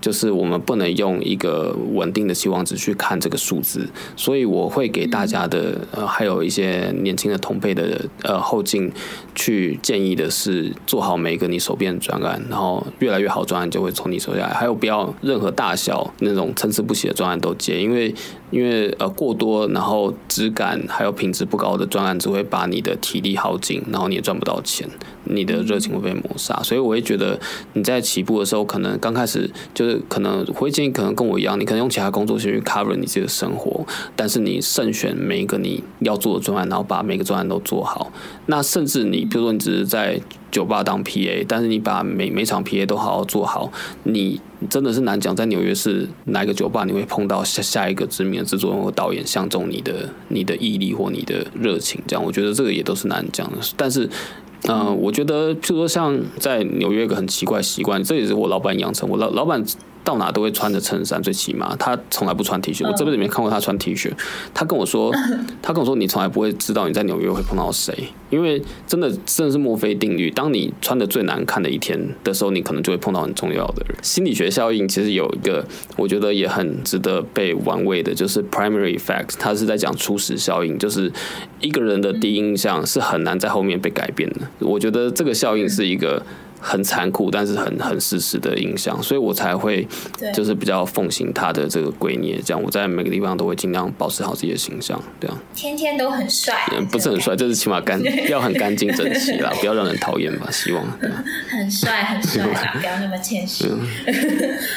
[0.00, 8.90] 就是我们不能用一个稳定的期望值去看这个数字，所以我会给大家的呃，还有一些年轻的同辈的呃后进
[9.34, 18.14] 去建议的是，做好每一个你手边的专案，然后越来越好专案就会从你手下来，还有不要任何大小那种参差不齐的专案都接，因为
[18.50, 24.88] 因为呃过多，然后质感还有品质不高的专案只会把你的体力耗尽，然后你也赚不到钱。
[25.30, 27.38] 你的热情会被抹杀，所以我会觉得
[27.74, 33.84] 你在起步的时候，可能刚开始就是可能会建议，可能跟我一样，你可能用其他工作去 cover 你自己的生活，
[34.16, 38.10] 但是你慎选每一个你要做的专案，然后把每个专案都做好。
[38.46, 40.18] 那甚至你，比如说你只是在
[40.50, 43.70] 酒吧当 PA，但是你把每每场 PA 都好好做好，
[44.04, 54.08] 你真的是难讲，在纽约市哪一个酒吧你会碰到下下一个知名的制作人或导演相中你的你的毅力或你的热情，这样我觉得这个也都是难讲的，但是。
[54.64, 59.08] 嗯、我觉得，譬如说，像在纽约一个很奇怪习惯，这也是我老板养成。
[59.08, 59.64] 我老老板
[60.08, 62.88] 到哪都会穿着衬衫，最起码他从来不穿 T 恤。
[62.88, 64.10] 我这辈子没看过他穿 T 恤。
[64.54, 65.12] 他跟我说，
[65.60, 67.94] 他跟我说，你从来不会知道你在纽约会碰到谁，
[68.30, 70.30] 因为真的真的是墨菲定律。
[70.30, 73.98] 当你穿的最难看的一天的时候，你可能就会碰到很重要的人。
[74.02, 75.62] 心理学效应其实有一个，
[75.98, 79.34] 我觉得也很值得被玩味的，就是 primary effect。
[79.38, 81.12] 他是在讲初始效应，就是
[81.60, 84.40] 一个人的第一印象是很难在后面被改变的。
[84.60, 86.22] 我觉得这个效应是一个。
[86.60, 89.86] 很残酷，但是很很事实的印象，所以我才会
[90.34, 95.40] 就是比较奉行他的这个圭臬，这样我在每个地方都会尽量保持好自己的形象，对啊。
[95.54, 100.84] 天天都很帅，嗯，不是很帅，就是起码干要很干净整齐啦， 不要让人讨厌吧，希望。
[101.48, 103.64] 很帅很帅啦，不要那么谦虚。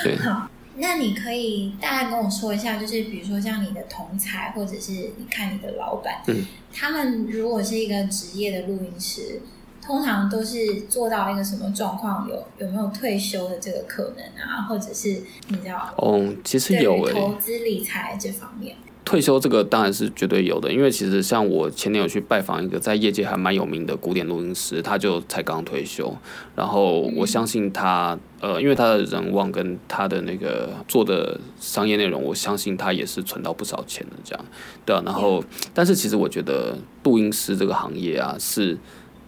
[0.04, 0.16] 对。
[0.24, 9.42] 好，那你可以大概跟我说一下，就是比如说像你的同才，或者是你看你的老板，嗯，他们如果是一个职业的录音师。
[9.92, 12.26] 通常都是做到一个什么状况？
[12.30, 14.62] 有有没有退休的这个可能啊？
[14.62, 15.94] 或者是你知道？
[15.98, 18.74] 哦，其实有诶、欸，投资理财这方面。
[19.04, 26.16] 退休这个当然是绝对有的，因为其实像我前年有去拜访一个在业界还蛮有名的古典录音师，他就才刚退休。
[26.56, 34.46] 然后我相信他，呃，因为他的人望跟他的那个做的商业内容，我相信他也是存到不少钱的这样。
[34.86, 38.78] 对啊，然后但是其实我觉得录音师这个行业啊是。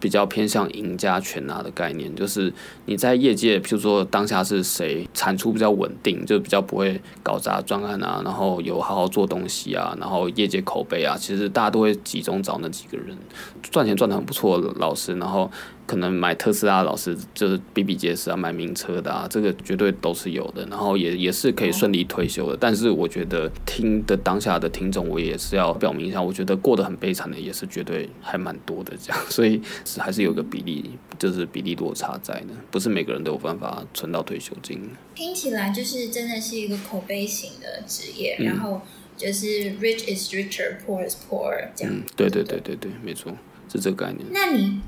[0.04, 2.54] 比较偏向赢家全拿的概念，就是
[2.88, 13.18] 你在业界，譬如说当下是谁产出比较稳定，就比较不会搞砸专案啊，然后有好好做东西啊，然后业界口碑啊，其实大家都会集中找那几个人，
[13.62, 15.50] 赚钱赚的很不错的老师，然后。
[15.86, 22.58] 可能买特斯拉的老师就是比比皆是啊，买名车的啊，这个绝对都是有的，然后也也是可以顺利退休的。
[22.60, 34.82] 但是我觉得听的当下的听众，我也是要表明一下，我觉得过得很悲惨的也是绝对还蛮多的这样，所以是还是有个比例，就是比例落差在的，不是每个人都有办法存到退休金。
[35.14, 38.82] 听起来就是真的是一个口碑型的职业，嗯、然后
[39.18, 39.46] 就是
[39.80, 41.94] rich is richer, poor is poorer 这样。
[41.94, 43.32] 嗯，对对对对对，没错，
[43.72, 44.26] 是这个概念。
[44.32, 44.80] 那你？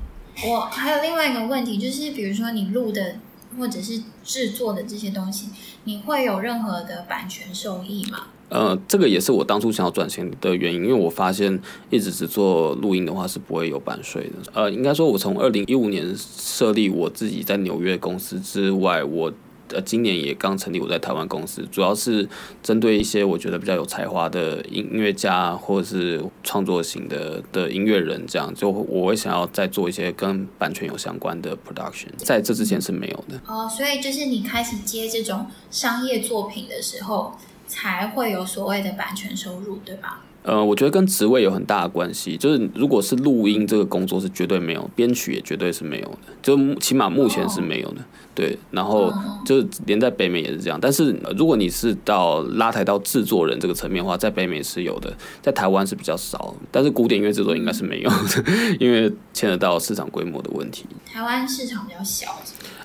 [0.44, 3.16] 我还有另外一个问题，就是比如说你录的
[3.58, 5.48] 或者是制作的这些东西，
[5.84, 8.24] 你会有任何的版权收益吗？
[8.48, 11.58] 呃，这个也是我当初想要转型的原因，因为我发现
[11.90, 14.52] 一直只做录音的话是不会有版税的。
[14.52, 19.32] 呃，应该说，我从二零一五年设立我自己在纽约公司之外，我。
[19.72, 22.28] 呃，今年也刚成立我在台湾公司，主要是
[22.62, 33.40] 针对一些我觉得比较有才华的音乐家或者是创作型的的音乐人，这样就我会想要再做一些跟版权有相关的 production，在这之前是没有的。
[33.46, 40.22] 哦，所以就是你开始接这种商业作品的时候，才会有所谓的版权收入，对吧？
[40.46, 42.36] 呃，我觉得跟职位有很大的关系。
[42.36, 47.96] 就是如果是录音这个工作是绝对没有，编曲也绝对是没有的，就起码目前是没有的。
[48.32, 49.12] 对，然后
[49.44, 50.78] 就连在北美也是这样。
[50.80, 56.54] 但是如果你是到拉抬到制作人这个层面的话，在北美是有的，在台湾是比较少。
[56.70, 58.44] 但是古典音乐制作应该是没有的，
[58.78, 60.86] 因为牵扯到市场规模的问题。
[61.04, 62.40] 台湾市场比较小。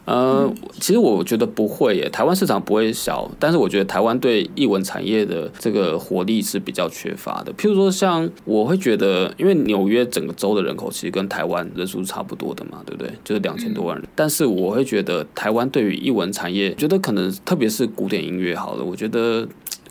[0.06, 7.54] 呃，其实我觉得不会耶，台湾市场不会小，但是我觉得台湾对译文产业的这个活力是比较缺乏的。
[7.54, 13.12] 譬如说，像我会觉得，因为纽约整个州的人口其实跟台湾人数差不多的嘛，对不对？
[13.24, 14.06] 就是两千多万人。
[14.16, 19.48] 但是我会觉得，台湾对于译文产业，觉得可能特别是古典音乐，好了，我觉得。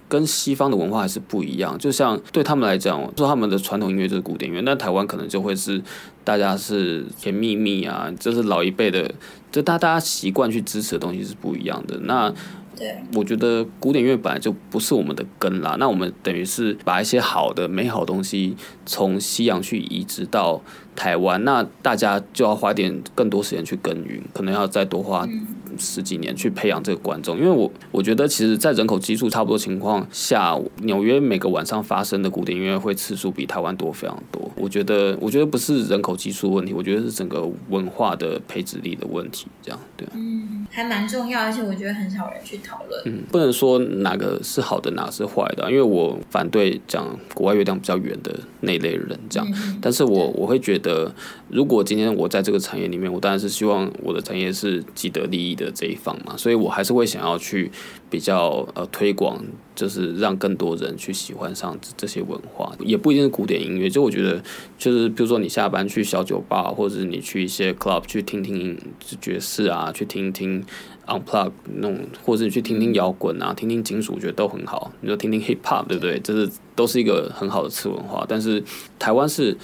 [0.08, 5.80] 跟西方的文化还是不一样，就像对他们来讲，说他们的传统音乐就是古典音乐，那台湾可能就会是
[6.24, 9.08] 大家是甜蜜蜜啊，就是老一辈的，
[9.50, 11.98] 就大大家习惯去支持的东西是不一样的。
[12.04, 12.32] 那
[12.76, 20.62] 对，我觉得古典乐本来就不是我们的根啦，那我们等于是把一些好的、美好的东西从西洋去移植到
[20.96, 25.28] 台湾，那大家就要花点更多时间去耕耘，可能要再多花。
[25.78, 34.50] 十几年去培养这个观众，因为我我觉得，其实，在人口基数差不多情况下，纽约每个晚上发生的古典音乐会次数比台湾多非常多。
[34.56, 39.46] 我觉得，我觉得不是人口基数问题，我觉得是整个文化的培植力的问题。
[39.62, 40.06] 这样对。
[40.14, 43.02] 嗯，还蛮重要，而且我觉得很少人去讨论。
[43.06, 49.48] 嗯，不能说哪个是好的，哪个是坏的，因为我反对讲国外月亮比较圆的那类人这样。
[49.50, 51.12] 嗯、但是我我会觉得，
[51.48, 55.70] 如果今天我在这个产业里面，我当然是希望我的产业是既得利益的。
[55.72, 57.70] 这一方嘛，所以我还是会想要去
[58.10, 59.42] 比较呃推广，
[59.74, 63.88] 就是让更多人去喜欢上这些文化，也不一定是古典音乐。
[63.88, 64.42] 就我觉得，
[64.76, 68.76] 就是比如说你下班去小酒吧，或者你去一些 club 去听听
[69.20, 70.62] 爵士啊，去听听
[71.06, 74.92] unplug 那种，或者你去听听摇滚啊，听听金属，我觉得都很好。
[75.00, 76.18] 你说听听 hip hop，对不对？
[76.20, 78.26] 这是都是一个很好的次文化。
[78.28, 78.62] 但是
[78.98, 79.56] 台湾是。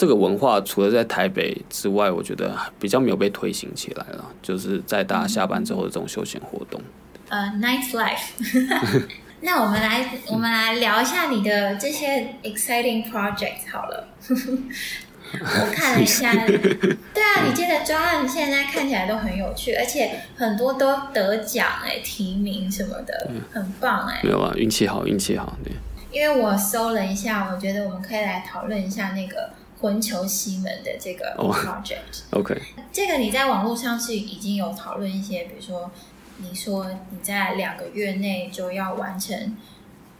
[0.00, 6.80] 这个文化除了在台北之外，我觉得比较没有被推行起来了，就是在大家下班之后的这种休闲活动。
[7.28, 9.04] 呃、uh,，Night Life。
[9.42, 14.08] 那我们来，我们来聊一下你的这些 exciting projects 好了。
[15.38, 24.20] 我看了一下，对啊，你接的专案现在看起来都很有趣，而且很多都得奖哎，提名什么的，很棒哎。
[24.24, 25.74] 没有啊，运气好，运气好，对。
[26.10, 29.50] 因为我搜了一下，我觉得我们可以来讨论一下那个
[29.80, 32.22] 魂球西门的这个 project。
[32.30, 32.60] Oh, OK。
[32.92, 35.90] 这个你在网络上是已经有讨论一些，比如说
[36.38, 39.56] 你说你在两个月内就要完成。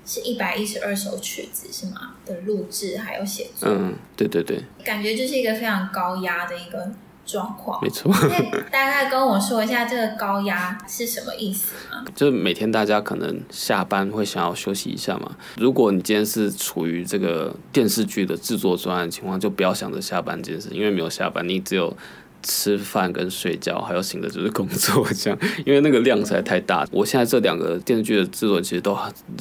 [0.07, 2.15] 是一百一十二首曲子是吗？
[2.25, 3.69] 的录制还有写作。
[3.69, 4.65] 嗯，对对对。
[4.83, 6.91] 感觉就是一个非常高压的一个
[7.31, 7.79] 状况。
[7.83, 8.13] 没错。
[8.71, 12.05] 大概跟我说一下这个高压是什么意思吗？
[12.15, 15.37] 就是每天大家可能下班会想要休息一下嘛。
[15.57, 21.97] 如果你今天是处于这个电视剧的制作专案情况，就不要想着下班这件事，因为没有下班，你只有。
[22.43, 26.87] 吃饭跟睡觉，还有醒的就是工作这样，因为那个量实在太大。
[26.91, 28.97] 我现在这两个电视剧的制作人其实都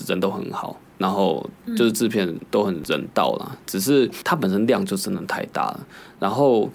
[0.06, 0.78] 人都很好。
[0.98, 5.80] 然后就是制片都很人道啦，只是它本身量就真的太大了。
[6.20, 6.70] 然后，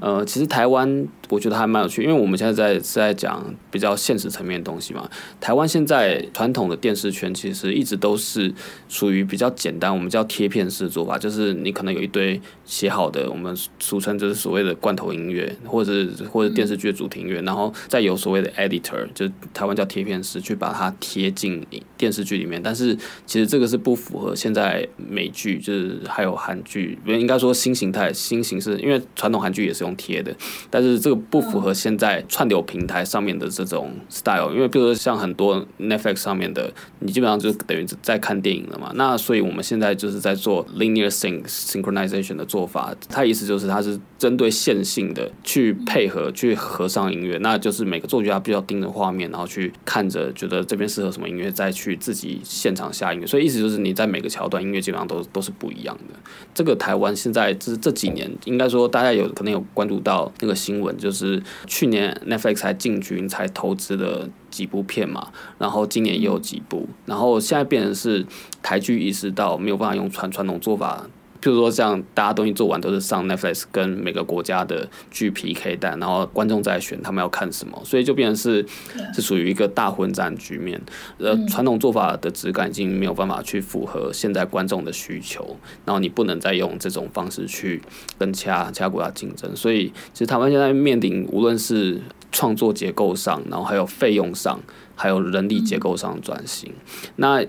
[0.00, 5.08] 呃，其实台湾我觉得还蛮有趣，因为我们现在在是在讲比较现实层面的东西嘛。
[5.40, 8.52] 台湾现在传统的电视圈其实一直都是
[8.88, 19.24] 属于比较简单，我们叫贴片式做法，就是你可能有一堆写好的，我们俗称就是所谓的罐头音乐，或者是或者电视剧的主题音乐，然后再有所谓的 editor，就
[19.54, 21.64] 台湾叫贴片师，去把它贴进
[21.96, 22.60] 电视剧里面。
[22.60, 22.92] 但是
[23.24, 23.68] 其实这个。
[23.68, 30.34] 是不符合现在美剧，就是还有韩剧，应该说新形态、新形式，因为传统韩剧也是用贴的，
[30.70, 38.90] 但是这个不符合现在串流平台上面的这种 style，因为比如说像很多 Netflix 上面的，你基本上就等于在看电影了嘛。
[38.94, 53.58] 那所以我们现在就是在做 linear sync synchronization 的做法，它意思就是它是针对线性的去配合去合上音乐，那就是每个作曲家必须要盯着画面，然后去看着觉得这边适合什么音乐，再去自己现场下音乐，所以意思。
[53.58, 56.14] 就是你在每个桥段音乐基本上都都是不一样的。
[56.54, 68.24] 这个台湾现在这这几年，应该说说大家有可能有关注到那个新闻，就是去年 Netflix 才进军才投资了几部片嘛，然后今年也有几部，然后现在变成是
[68.62, 71.06] 台剧意识到没有办法用传传统做法。
[71.40, 78.66] 譬如说，像大家东西做完都是上 Netflix 跟每个国家的剧 PK 单，然后观众在选他们要看什么，所以就变成是
[79.14, 80.80] 是属于一个大混战局面。
[81.18, 87.80] 呃，传统做法的质感已经没有办法去符合现在观众的需求，然后你不能再用这种方式去
[88.18, 89.54] 跟其他其他国家竞争。
[89.54, 92.00] 所以，其实台湾现在面临无论是
[92.32, 94.58] 创作结构上，然后还有费用上，
[94.96, 96.72] 还有人力结构上的转型，
[97.16, 97.44] 那。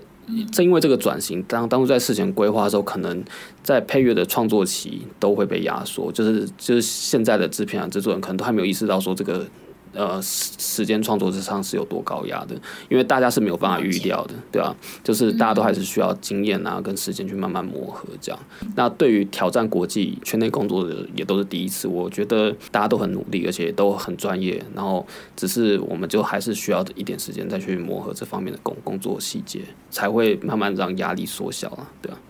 [0.52, 3.24] 正因为这个转型，当当初在事前规划的时候，可能
[3.62, 9.46] 在配乐的创作期都会被压缩，就是就是现在的制片啊、制作人可能都还没有意识到说这个。
[9.92, 12.54] 呃，时时间创作之上是有多高压的？
[12.88, 14.70] 因为大家是没有办法预料的，对吧、啊？
[15.02, 18.40] 就是大家都还是需要经验啊，跟时间去慢慢磨合这样。
[18.76, 24.62] 那对于挑战国际圈内工作的也都是第一次，我觉得大家都很努力，而且都很专业。
[24.74, 29.60] 然后只是我们就还是需要一点时间再去磨合这方面的工工作细节，
[29.90, 32.29] 才会慢慢让压力缩小啊，对吧、啊？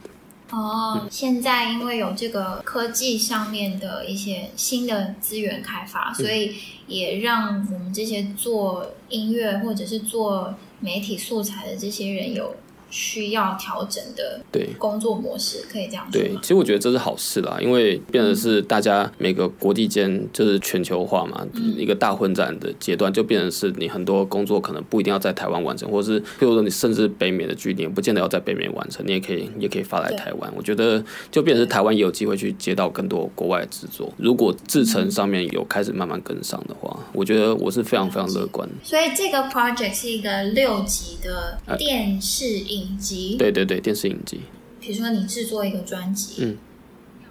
[0.53, 12.55] 哦，现在因为有这个科技上面的一些新的资源开发，所以也让我们这些做音乐或者是做媒体素材的这些人有。
[12.91, 16.21] 需要调整的对工作模式，可以这样说。
[16.21, 30.53] 对，其实我觉得这是好事啦，因为变成是大家每个国际间就是全球化嘛，嗯、一个大混战的阶段，就变成是你很多工作可能不一定要在台湾完成，或者是譬如说你甚至北美的据点不见得要在北美完成，你也可以也可以发来台湾。
[30.57, 34.13] 我觉得就变成是台湾也有机会去接到更多国外的制作。
[34.17, 38.69] 如果制程上面有开始慢慢跟上的话，我觉得我是非常非常乐观。
[38.83, 42.80] 所以这个 project 是一个六级的电视影。
[42.81, 44.41] 影集，对对对，电视影集。
[44.81, 46.57] 比如说你制作一个专辑，嗯，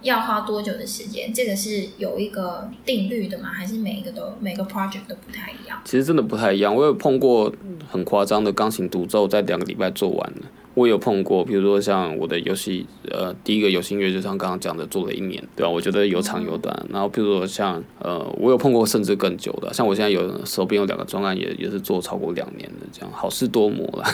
[0.02, 1.32] 要花多久的时间？
[1.34, 3.50] 这个是有一个定律的吗？
[3.52, 5.80] 还是每一个都每个 project 都不太一样？
[5.84, 6.74] 其实真的不太一样。
[6.74, 7.52] 我有碰过
[7.88, 10.42] 很夸张的钢琴独奏，在两个礼拜做完了。
[10.80, 15.68] 我有碰过，比如说像我的游戏，呃，第一个游戏音乐就像刚刚讲的，做了一年，对吧？
[15.68, 16.74] 我觉得有长有短。
[16.88, 24.04] 然后，比如说像，呃，我有碰过甚至更久的，像我现在有手边有两个专案，也也是做超过两年的，这样好事多磨了，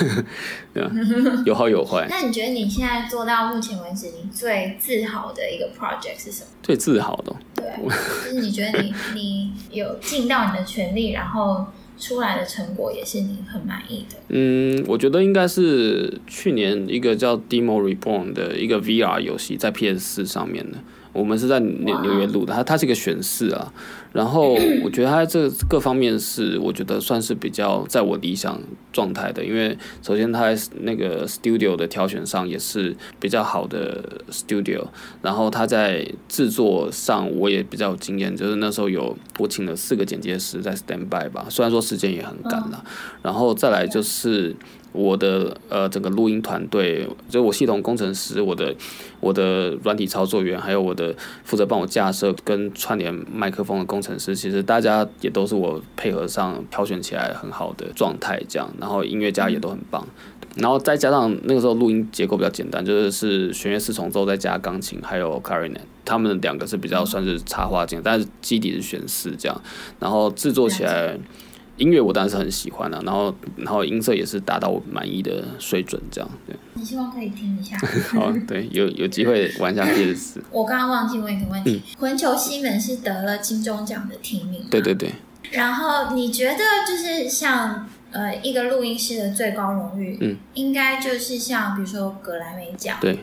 [0.75, 0.91] 对吧？
[1.47, 2.05] 有好有坏。
[2.11, 6.49] 那你觉得你现在做到目前为止，你最自豪的一个 project 是什么？
[6.65, 11.65] 最自豪的，对，就是你觉得你你有尽到你的全力，然后。
[11.99, 14.17] 出来的成果也是你很满意的。
[14.29, 20.79] 嗯，我觉得应该是去年一个叫《Demo Reborn》的一个 VR 游戏，在 PS 四上面的。
[21.17, 23.73] 我们是在纽纽约录的，它它是一个选室啊。
[24.13, 28.59] 然后 我觉得它这各方面是我觉得算是比较在我理想
[28.93, 34.87] 状态的，因为首先它那个 studio 的挑选上也是比较好的 studio，
[35.21, 42.85] 然后它在制作上我也比较有经验，就是那时候有我请了四个剪接师在 stand by 吧，虽然说时间也很赶了，
[43.23, 44.55] 然后再来就是。
[44.97, 48.75] 我的呃整个录音团队，就我系统工程师，我的
[49.21, 60.07] 我的软体操作员，还有我的负责帮我架设跟串联麦克风的工程师，其实大家也都是我配合上挑选起来很好的状态，这样，然后音乐家也都很棒，
[60.57, 69.63] 然后再加上那个时候录音结构比较简单，就是是弦乐四重奏再加钢琴还有 clarinet，他们两个是比较算是插画件，但是基底是弦四这样，
[70.01, 71.19] 然后制作起来。
[71.77, 76.57] 音乐我当然是很喜欢的，然后然后音色也是达到我满意的水准，这样对。
[76.75, 77.77] 你希望可以听一下。
[78.19, 80.41] 好，对，有有机会玩一下 PS。
[80.53, 84.65] 我刚刚忘记问一个问题，嗯、魂球西门是得了金钟奖的提名。
[84.71, 85.13] 对对对。
[85.53, 92.97] 然后你觉得就是像呃一个录音师的最高荣誉，嗯，应该就是像比如说格莱美奖。
[93.01, 93.19] 对。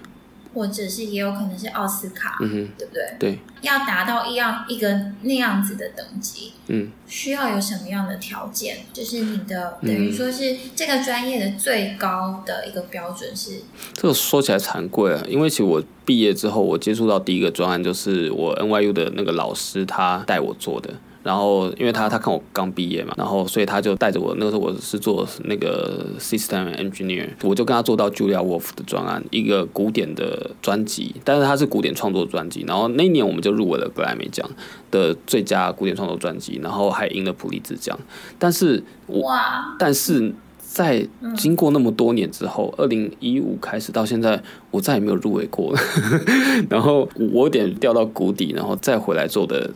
[0.54, 3.16] 或者是也有可能是奥斯卡，嗯、哼对不对？
[3.20, 8.78] 对，要达到一样一个那样子的等级，嗯，需要有什么样的条件？
[8.94, 13.62] 就是你的等于说是这个专业的最高的一个标准是？
[13.94, 20.94] 这个说起来惭愧啊，因为其实我毕业之后，我接触到第一个专案就是我 NYU 的那个老师他带我做的。
[21.24, 24.36] 然后，因为他他看我刚毕业嘛，然后所以他就带着我。
[24.38, 32.66] 那个时候我是做那个 system engineer，我就跟他做到 Julia Wolf 的专案，一个古典的专辑，但是他是古典创作专辑。
[32.68, 34.46] 然后那一年我们就入围了格莱美奖
[34.92, 37.98] 的最佳古典创作专辑，然后还赢了普利兹奖。
[38.38, 41.08] 但是我，哇但是在
[41.38, 45.80] 经过那么多年之后，二零一五开始到现在，我再也没有入围过了。
[46.70, 49.72] 然后我有点掉到谷底，然后再回来做的。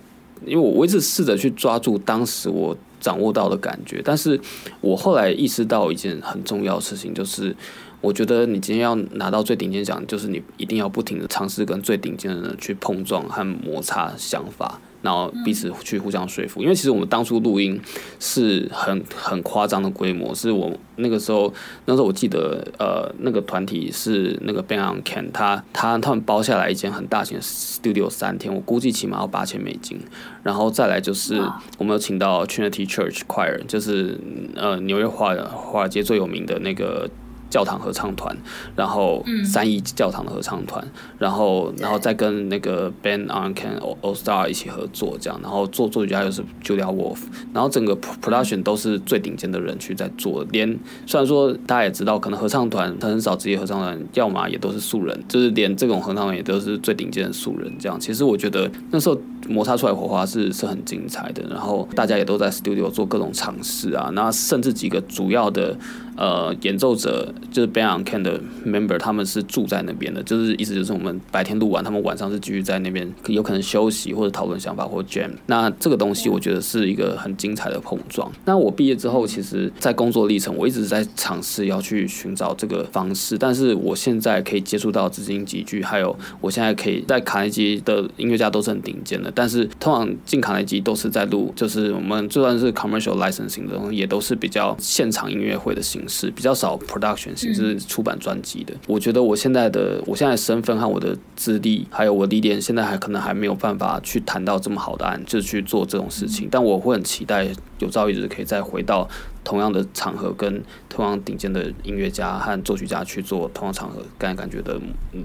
[0.46, 4.40] 因为我我一直试着去抓住当时我掌握到的感觉，但是
[4.82, 7.56] 我后来意识到一件很重要的事情，就是
[8.02, 14.80] 我觉得你今天要拿到最顶尖奖，就是你一定要不停的尝试跟最顶尖的人去碰撞和摩擦想法。
[15.00, 17.80] 然后彼此去互相说服，因为其实我们当初录音
[18.20, 21.54] 是很很夸张的规模，是我那个时候
[21.86, 30.00] 那时候我记得呃那个团体是那个 Bang on Can 他他他们包下来一间很大型的 studio 三天，我估计起码要八千美金，
[30.42, 31.40] 然后再来就是
[31.78, 34.20] 我们有请到 Trinity Church Choir，就是
[34.56, 37.08] 呃纽约华华尔街最有名的那个。
[37.50, 38.36] 教堂合唱团，
[38.76, 47.20] 然后三一教堂的合唱团，嗯、然后然后再跟那个 on Can All Star 一起合作，这样，然后做作曲家又是 Julia Wolf，
[47.54, 59.18] 然后整个 production 都是最顶尖的人去在做，连虽然说大家也知道，可能合唱团他很少职业合唱团，要么也都是素人，就是连这种合唱团也都是最顶尖的素人，这样，其实我觉得那时候
[59.48, 65.76] 摩擦出来火花是是很精彩的，然后大家也都在 studio 做各种尝试啊，那甚至几个主要的。
[66.18, 75.30] 呃，演奏者就是 band on Can 的 member，他们是住在那边的，就是意思就是我们白天录完，他们晚上是继续在那边，有可能休息或者讨论想法或 jam。
[75.46, 78.32] 那这个东西我觉得是一个很精彩的碰撞。
[78.46, 96.32] 那我毕业之后，其实在工作历程，我一直在尝试要去寻找这个方式，但是我现在可以接触到资金集聚，还有我现在可以在卡内基的音乐家都是很顶尖的，但是通常进卡内基都是在录，就是我们就算是 commercial licensing 的东西，也都是比较现场音乐会的形式。
[96.32, 98.74] 比较少 production 形式出版专辑的。
[98.88, 106.48] 我觉得我现在的我现在的身份和我的资历，还有我的历练，现在还可能还没有办法去谈到这么好的案，就是去做这种事情。
[106.50, 109.08] 但我会很期待有朝一日可以再回到
[109.48, 114.78] 同样的场合，跟同样顶尖的音乐家和作曲家去做同样场合感感觉的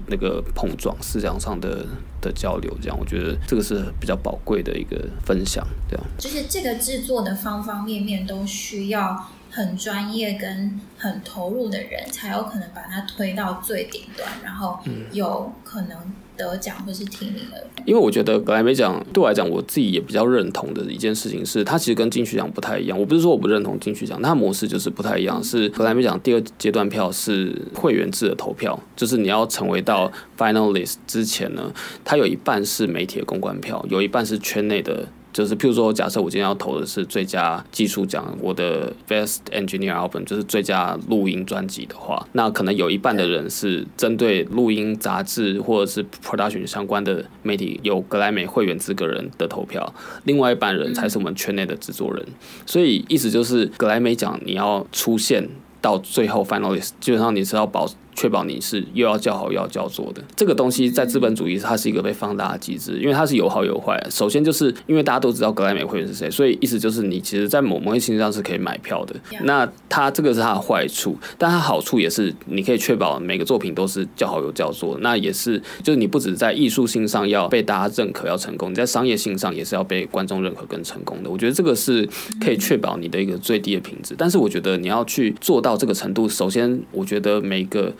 [0.07, 1.85] 那个碰撞，思想上的
[2.21, 2.73] 的交流。
[2.81, 5.67] 这样，我觉得这个是比较宝贵的一个分享。
[5.89, 9.27] 这样，就是这个制作的方方面面都需要。
[9.55, 14.79] 很专业跟很投入的人，才有可能把它推到最顶端，然后
[15.11, 15.95] 有可能
[16.43, 17.65] 得奖或是提名的。
[17.85, 22.99] 因为我觉得格莱美奖对我来讲，我自己也比较认同的一件事情是，它其实跟金曲奖不太一样。
[22.99, 25.43] 我不是说我不认同金曲奖，它模式就是不太一样。
[25.43, 31.71] 是格莱美奖第二阶段票是会员制的投票，就是你要成为到 finalist 之前呢，
[32.03, 35.07] 它有一半是媒体的公关票，有一半是圈内的。
[35.33, 49.91] 就是，譬如说，假设我今天要投的是最佳技术奖，我的 Best Engineer Album 就是最佳录音专辑的话，那可能有一半的人是针对录音杂志或者是 Production 相关的媒体有格莱美会员资格人的投票，
[50.25, 52.23] 另外一半人才是我们圈内的制作人。
[52.67, 55.49] 所以意思就是，格莱美奖你要出现
[55.81, 60.21] 到最后 Finalist，基本上你是要保确保你是又要叫好又要叫座的。
[60.35, 64.01] 这个东西在资本主义它是一个被放大的机制，因为它是有好有坏。
[64.09, 69.15] 首先就是因为大家都知道格莱美会员是谁，所以意思就是你其实在某某些情况上是可以买票的。
[69.43, 74.97] 那它这个是它的坏处，但它好处也是你可以确保每个作品都是叫好又叫座。
[75.01, 81.29] 那也是就是你不止在艺术性上要被大家认可要成功，你在商业性上也是要被观众认可跟成功的。
[81.29, 82.07] 我觉得这个是
[82.39, 84.13] 可以确保你的一个最低的品质。
[84.17, 87.91] 但是我觉得你要去做到这个程度，首先我觉得每个。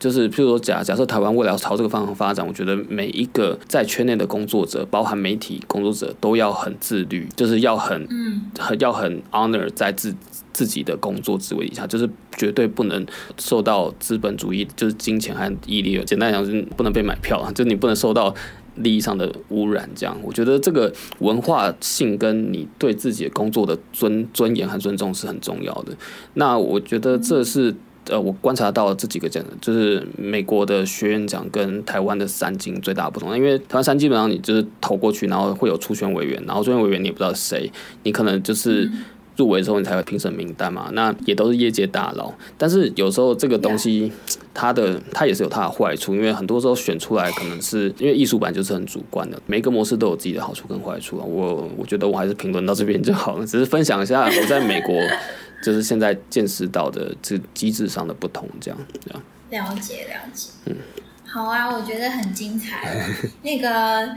[0.00, 10.14] 就是，譬如说假，假假设台湾未来要朝这个方向发展，我觉得每一个在圈内的工作者，包含媒体工作者，都要很自律，就是要很，嗯，很要很 honor 在自
[10.54, 13.04] 自己的工作职位底下，就是绝对不能
[13.36, 18.34] 受到资本主义，就是金钱和毅力，简单讲就是不能被买票，就你不能受到
[18.76, 19.86] 利益上的污染。
[19.94, 25.92] 这样，我觉得这个文化性跟你对自己的工作的尊尊严和尊重是很重要的。
[26.34, 27.76] 那我觉得这是。
[28.08, 33.36] 呃，我观察到这几个奖，就是美国的学院奖跟台湾的三金最大的不同。
[33.36, 37.70] 因为台湾三基本上你就是投过去，然后会有初选委员，然后初选委员你也不知道谁，
[38.02, 38.90] 你可能就是
[39.36, 40.90] 入围之后你才会评审名单嘛。
[40.92, 44.10] 那也都是业界大佬，但是有时候这个东西
[44.52, 51.24] 它的它也是有它的坏处，因为很多时候选出来可能是因为艺术版就是很主观的，每个模式都有自己的好处跟坏处啊。
[51.24, 54.94] 我我觉得我还是评论到这边就好了，只是分享一下我在美国。
[55.62, 59.22] 就是现在见识到的这机制上的不同，这样这样。
[59.50, 60.76] 了解了解，嗯，
[61.26, 63.06] 好啊，我觉得很精彩。
[63.42, 64.16] 那个。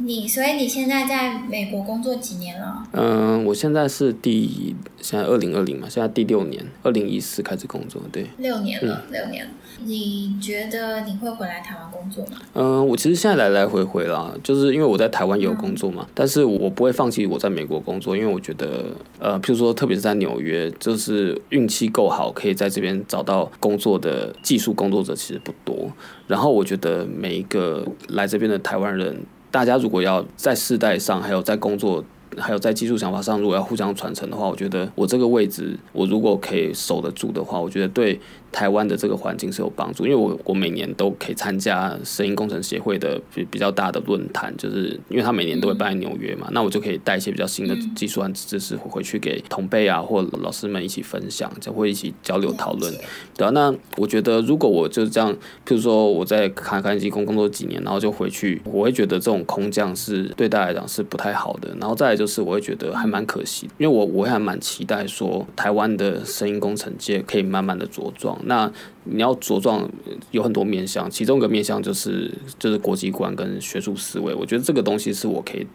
[0.00, 2.84] 你所以你现在在美国工作几年了？
[2.92, 9.50] 嗯，我现在是第现在二零二零嘛，现在第六年，二零一四开始工作，对，六年了，嗯、六年了。
[9.84, 12.38] 你觉得你会回来台湾工作吗？
[12.54, 18.84] 嗯，我其实现在来来回回啦，就是因为我在台湾也有工作嘛，嗯、但是我不会放弃我在美国工作，因为我觉得，
[19.18, 25.90] 呃，譬如说，特别是在纽约，就是运气够好，可以在这边找到工作的技术工作者其实不多。
[26.28, 29.20] 然后我觉得每一个来这边的台湾人。
[29.58, 32.04] 大家如果要在世代上，还有在工作，
[32.38, 38.20] 还有在技术想法上，如果要互相传承的话，我觉得我这个位置，我如果可以守得住的话，我觉得对。
[38.50, 52.90] 台湾的这个环境是有帮助，因为我我每年都可以参加声音工程协会的比比较大的论坛，就是因为他每年都会办在纽约嘛，嗯、那我就可以带一些比较新的技术和知识回去给同辈啊或老师们一起分享，就会一起交流讨论。
[53.36, 55.30] 对啊，那我觉得如果我就是这样，
[55.66, 61.68] 譬如说我在卡卡机工工作几年，然后就回去，我会觉得这种空降是对大家来讲是不太好的。
[61.78, 68.38] 然后再来就是是我会觉得还蛮可惜，因为我我还蛮期待说台湾的声音工程界可以慢慢的茁壮。
[68.44, 68.70] 那
[69.04, 69.88] 你要茁壮，
[70.30, 74.34] 有很多面向，其中一个面向就是就是国际观跟学术思维。
[74.34, 75.66] 我觉得这个东西是我可以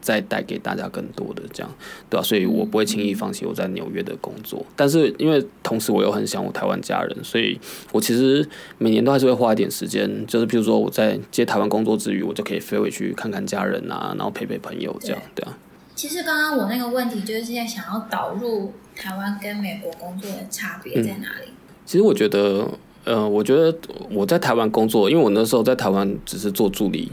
[0.00, 1.74] 再带给大家更多的，这样
[2.10, 4.66] 对吧、所以我不会轻易放弃我在纽约的工作。
[4.74, 7.58] 但是因为同时我又很想我台湾家人，所以
[7.92, 8.46] 我其实
[8.78, 15.56] 每年都还是会花一点时间，就是比如说我在接台湾工作之余，我就可以飞回去看看家人啊，然后陪陪朋友这样，对啊。
[15.94, 21.46] 其实刚刚我那个问题就是现在想要导入台湾跟美国工作的差别在哪里？
[21.48, 21.52] 嗯
[21.84, 22.68] 其实我觉得，
[23.04, 23.76] 呃，我觉得
[24.10, 27.10] 我在台湾工作，因为我那时候在台湾只是做助理，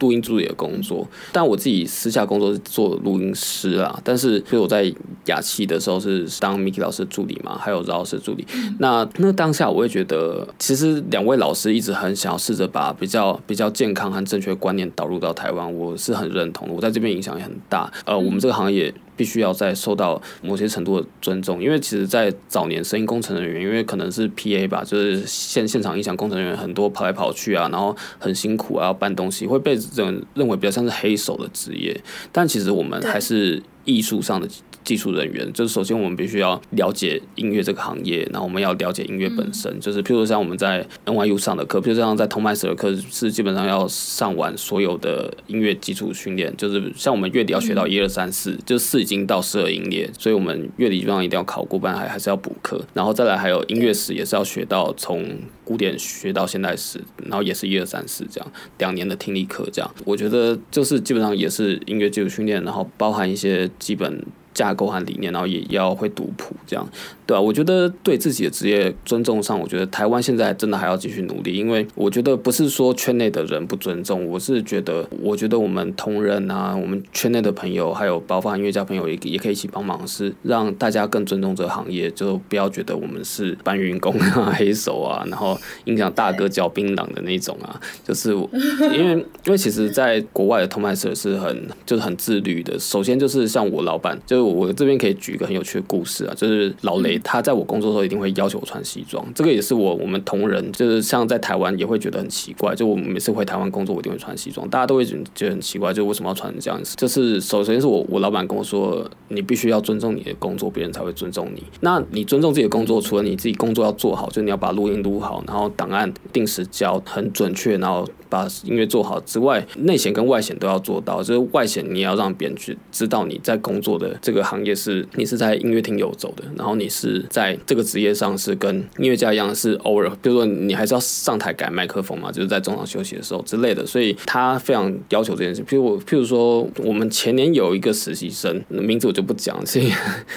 [0.00, 1.06] 录音助理的工作。
[1.32, 3.98] 但我自己私下工作是做录音师啊。
[4.04, 4.92] 但是，所以我在
[5.26, 8.46] 雅器的时候是当 Miki 老师的助理嘛，还有饶老师的助理。
[8.78, 16.74] 那那当下我会觉得，其实两位老师一直很想要试着把比较比较健康和正确观念导入到台湾，我是很认同的。
[16.74, 17.90] 我在这边影响也很大。
[18.04, 18.92] 呃，我们这个行业。
[19.22, 31.96] 必须要再受到某些程度的尊重，因为其实，在早年声音工程人员，因为可能是 PA 吧，就是现现场音响工程人员很多跑来跑去啊，然后很辛苦啊，要搬东西，会被人认为比较像是黑手的职业。
[32.32, 34.48] 但其实我们还是艺术上的。
[34.84, 55.24] 技术人员就是首先我们必须要了解音乐这个行业，然后我们要了解音乐本身，就是譬如像我们在 NYU 上的课，譬如像在 TONMAS 的课是基本上要上完所有的音乐基础训练，就是像我们乐理要学到一二三四，就四已经到十二音列，所以我们乐理基本上一定要考过，不然还还是要补课，然后再来还有音乐史也是要学到从
[55.64, 64.22] 古典学到现代史，然后也是一二三四这样两年的听力课这样，我觉得就是基本上也是音乐基础训练，然后包含一些基本。
[64.52, 66.86] 架构和理念，然后也要会读谱，这样。
[67.32, 67.40] 对吧？
[67.40, 88.32] 我觉得对自己的职业尊重上，我觉得台湾现在真的还要继续努力，因为我觉得不是说圈内的人不尊重，我是觉得，我觉得我们同仁啊，我们圈内的朋友，还有包括音乐家朋友也也可以一起帮忙，是让大家更尊重这个行业，就不要觉得我们是搬运工啊、 黑手啊，然后影响大哥嚼槟榔的那种啊，就是
[88.94, 89.12] 因为
[89.46, 94.42] 因为其实在国外的 TONMAS 是很就是很自律的，首先就是像我老板就是。
[94.42, 106.96] 我这边可以举一个很有趣的故事啊，就是老雷他在我工作的时候一定会要求我穿西装，这个也是我我们同仁就是像在台湾也会觉得很奇怪，就我们每次回台湾工作，我一定会穿西装，大家都会觉得很奇怪，就为什么要穿这样子？
[106.96, 111.62] 就是首先是我我老板跟我说，你必须要尊重你的工作，别人才会尊重你。
[111.80, 121.22] 那你尊重自己的工作，除了你自己工作要做好，就你要把录音录好，然后档案定时交，很准确，然后把音乐做好之外，内显跟外显都要做到。
[121.22, 133.84] 就是外显你也要让别人去知道你在工作的这个行业是你是在音乐厅游走的，然后你是是在这个职业上是跟音乐家一样，是偶尔，比如说你还是要上台改麦克风嘛，就是在中场休息的时候之类的。
[133.84, 135.62] 所以他非常要求这件事。
[135.64, 139.92] 譬如，譬如说，我们前年有一个实习生，名字我就不讲，所以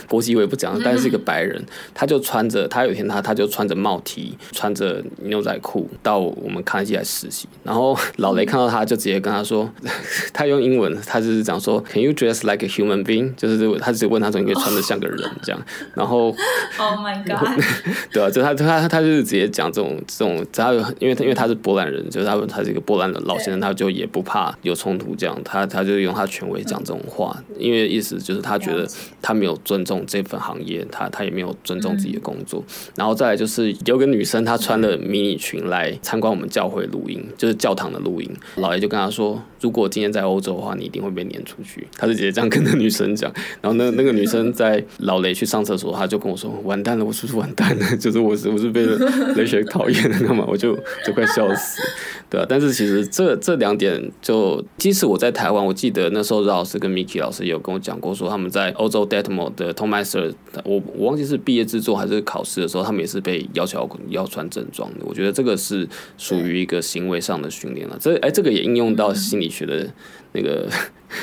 [0.09, 1.63] 国籍我也不讲，但是一个白人，
[1.93, 9.70] 他就穿着，他有一天他他就穿着帽 T，穿着牛仔裤到我们康熙来实习，然后老雷看到他就直接跟他说，
[10.34, 13.36] 他用英文，他就是讲说，Can you dress like a human being？
[13.36, 15.61] 就是他直接问他怎么可以穿得像个人这样，
[15.93, 16.36] 然后
[16.77, 17.63] Oh my God，
[18.11, 28.85] 对啊，就他他他就是直接讲这种这种，他因为因为他是波兰人，就是他他是一个波兰的老先生，他就也不怕有冲突这样，他他就用他权威讲这种话，因为意思就是他觉得
[29.21, 32.63] 他没有尊重这份行业，他他也没有尊重自己的工作，
[32.95, 47.86] 然后再来就是有个女生她穿了迷你裙来参观我们教会录音，就是教堂的录音，老爷就跟他说，如果今天在欧洲的话，你一定会被撵出去，他就直接这样跟那女生讲，然后那 那个女生在老雷去上厕所，他就跟我说，完蛋了，我是不是完蛋了？
[47.97, 48.86] 就是我是我是被
[49.36, 50.45] 雷雪讨厌了，干嘛？
[50.47, 51.82] 我就 就快笑死，
[52.30, 60.32] 对啊，但是其实这这两点就，即使我在台湾，我记得那时候饶老师跟 Miki 老师也有跟我讲过，说他们在欧洲 Detmo 的 Tonmeister，
[60.63, 64.99] 我我忘记是毕业制作还是考试的时候，他们也是被要求要，要穿正装的。
[65.05, 65.89] 我觉得这个是
[66.20, 67.97] 属于一个行为上的训练了。
[67.99, 69.89] 这哎，这个也应用到心理学的
[70.33, 70.69] 那个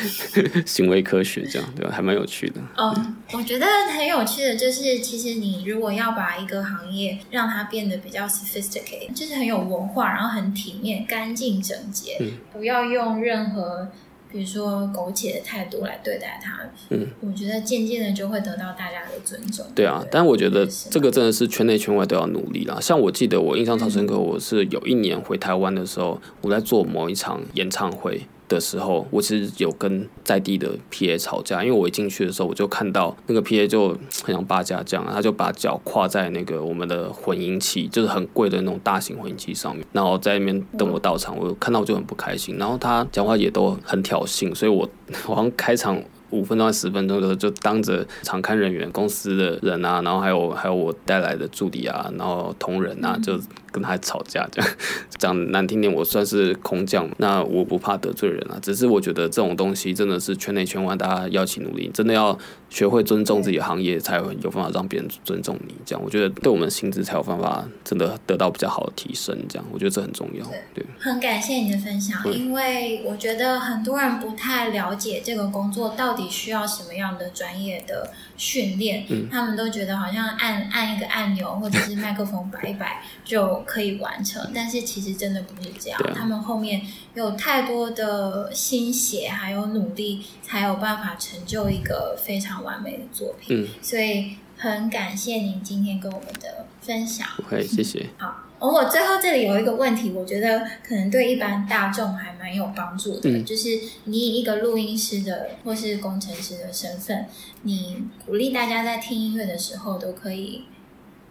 [0.64, 1.92] 行为科学，这样对吧？
[1.94, 2.60] 还蛮有趣的。
[2.78, 13.88] 嗯，我觉得很有趣的就是，其实你如果要把一个行业让它变得比较 sophisticated，就是很有文化，然后很体面、干净、整洁，嗯，不要用任何。
[14.32, 19.66] 比如说苟且的态度来对待他，嗯，我觉得渐渐的就会得到大家的尊重。
[19.74, 22.78] 对啊，对，但我觉得这个真的是圈内圈外都要努力啦。
[22.80, 28.22] 像我记得我印象超深刻，我是有一年回台湾的时候，我在做某一场演唱会。
[28.52, 33.88] 的时候，我其实有跟在地的 PA 吵架，因为我一进去的时候，我就看到那个 PA 就
[34.24, 44.88] 很像八家这样，他就把脚跨在那个我们的混音器，就是很贵的那种大型混音器上面，然后在那边等我到场，我看到我就很不开心，然后他讲话也都很挑衅，所以我
[45.24, 46.00] 好像开场
[46.32, 53.40] 五分钟还十分钟的时候，就当着场刊人员、公司的人啊，然后还有还有我带来的助理啊，然后同仁啊，就。
[53.72, 54.70] 跟他吵架，这样
[55.16, 58.58] 讲难听点，我算是空降，那我不怕得罪人啊。
[58.60, 65.74] 只是我觉得这种东西真的是圈内圈外大家要一起努力，真的要学会尊重自己的行业，才有办法让别人尊重你。
[65.86, 69.34] 这样我觉得对我们薪资才有办法真的得到比较好的提升。
[69.48, 70.44] 这样我觉得这很重要。
[70.74, 83.62] 对，很感谢你的分享，因为我觉得很多人不太了解这个工作到底需要什么样的专业的训练，嗯，他们都觉得好像按按一个按钮或者是麦克风摆一摆 就。
[83.64, 85.98] 可以完成，但是其实真的不是这样。
[86.02, 86.82] 啊、他们后面
[87.14, 93.62] 有太多的心血，还有努力，才有办法成就一个非常完美的作品。
[93.62, 97.26] 嗯，所以很感谢您今天跟我们的分享。
[97.38, 98.10] OK，谢谢。
[98.18, 98.36] 好，
[98.68, 107.26] 我最后这里有一个问题，我觉得可能对一般大众还蛮有帮助的，就是你以一个录音师的或是工程师的身份，
[107.62, 110.64] 你鼓励大家在听音乐的时候都可以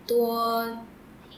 [0.06, 0.78] 多。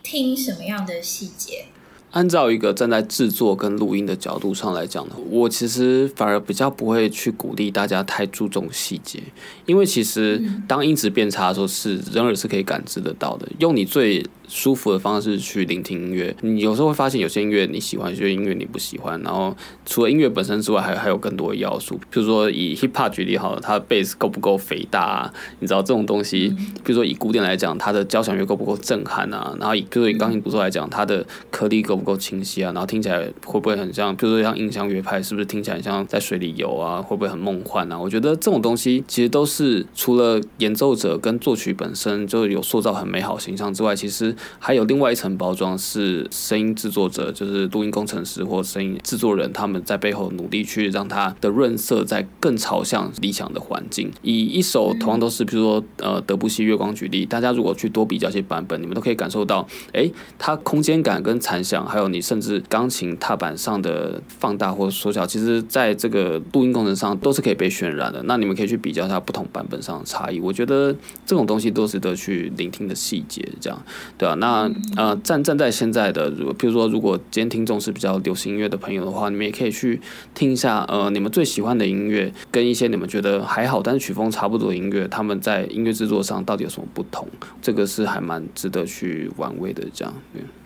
[0.01, 1.67] 听什么样的细节？
[2.13, 9.19] 按照一个站在制作跟录音的角度上来讲呢，我其实反而比较不会去鼓励大家太注重细节，
[9.65, 13.47] 因为其实当音质变差的时候，是人耳是可以感知得到的。
[13.57, 19.19] 用你最舒服的方式去聆听音乐，你有时候会发现有些音乐你喜欢，有些音乐你不喜欢。
[19.21, 21.95] 然后除了音乐本身之外，还还有更多的要素。
[22.11, 25.33] 比如说以 hip hop 举例好了，它的贝斯够不够肥大啊？
[25.59, 26.53] 你知道这种东西。
[26.83, 29.55] 比如说以古典来讲，它的交响乐够不够震撼啊？
[29.59, 32.71] 然后以比如说以钢琴独奏来讲，它的颗粒够不够清晰啊？
[32.73, 34.15] 然后听起来会不会很像？
[34.15, 37.01] 比如说像印象乐派，是不是听起来像在水里游啊？
[37.01, 37.97] 会不会很梦幻啊？
[37.99, 54.11] 我觉得这种东西其实都是除了演奏者跟作曲本身就有塑造很美好形象之外，其实还有另外一层包装是声音制作者，就是录音工程师或声音制作人，他们在背后努力去让它的润色在更朝向理想的环境。
[54.21, 68.19] 以一首同样都是，比如说呃德布西月光举例，大家如果去多比较一些版本，你们都可以感受到，哎，它空间感跟残响，还有你甚至钢琴踏板上的放大或缩小，其实在这个录音工程上都是可以被渲染的。
[68.23, 70.39] 那你们可以去比较一下不同版本上的差异。
[70.39, 70.91] 我觉得
[71.23, 73.79] 这种东西都值得去聆听的细节，这样
[74.17, 74.67] 对啊，那
[74.97, 80.01] 呃，站站在现在的，比如说，如果今天听众是比较流行音乐的朋友的话，你们也可以去
[80.33, 87.27] 听一下，呃，你们最喜欢的音乐跟一些你们觉得还好，但是曲风差不多的音乐，他们在音乐制作上到底有什么不同？
[87.61, 90.11] 这个是还蛮值得去玩味的，这样。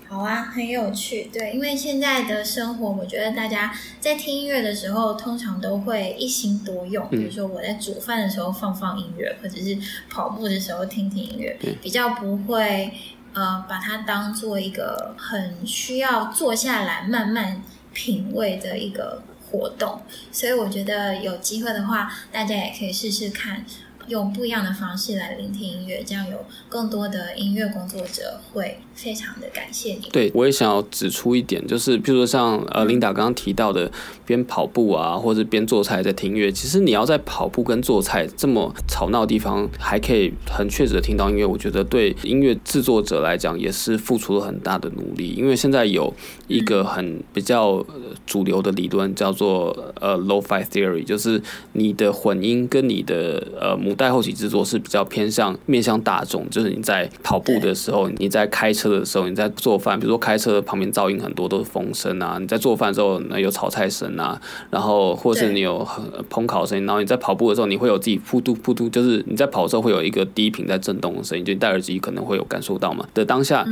[0.09, 1.29] 好啊，很有趣。
[1.33, 7.07] 对，因为现在的生活，我觉得大家在听音乐的时候，通常都会一心多用。
[7.09, 9.77] 比如说我在煮饭的时候放放音乐，或者是
[10.09, 12.93] 跑步的时候听听音乐，比较不会
[13.33, 17.61] 呃把它当做一个很需要坐下来慢慢
[17.93, 20.01] 品味的一个活动。
[20.31, 23.65] 所以我觉得有机会的话，大家也可以试试看。
[24.07, 30.09] 用不一样的方式来聆听音乐，这样有更多的音乐工作者会非常的感谢你。
[30.11, 33.89] 对，我也想要指出一点，就是譬如说像呃琳达刚刚提到的，
[34.25, 36.51] 边跑步啊，或者边做菜在听音乐。
[36.51, 45.29] 其实你要在跑步跟做菜这么吵闹的地方，还可以很确实的听到音乐，我觉得对音乐制作者来讲也是付出了很大的努力。
[45.37, 46.11] 因为现在有
[46.47, 47.85] 一个很比较
[48.25, 51.39] 主流的理论叫做呃 Lo-Fi Theory，就是
[51.73, 65.87] 你的混音跟你的呃母带后期制作是比较偏向面向大众，就是你在跑步的时候，你在开车的时候，你在做饭，比如说开车旁边噪音很多都是风声啊，你在做饭的时候那有炒菜声啊，然后或是你有
[66.29, 73.65] 烹烤声音，然后你在跑步的时候你会有自己噗嘟噗嘟，就是你在跑的时候会有一个低频在震动的声音，就你戴耳机可能会有感受到嘛的当下，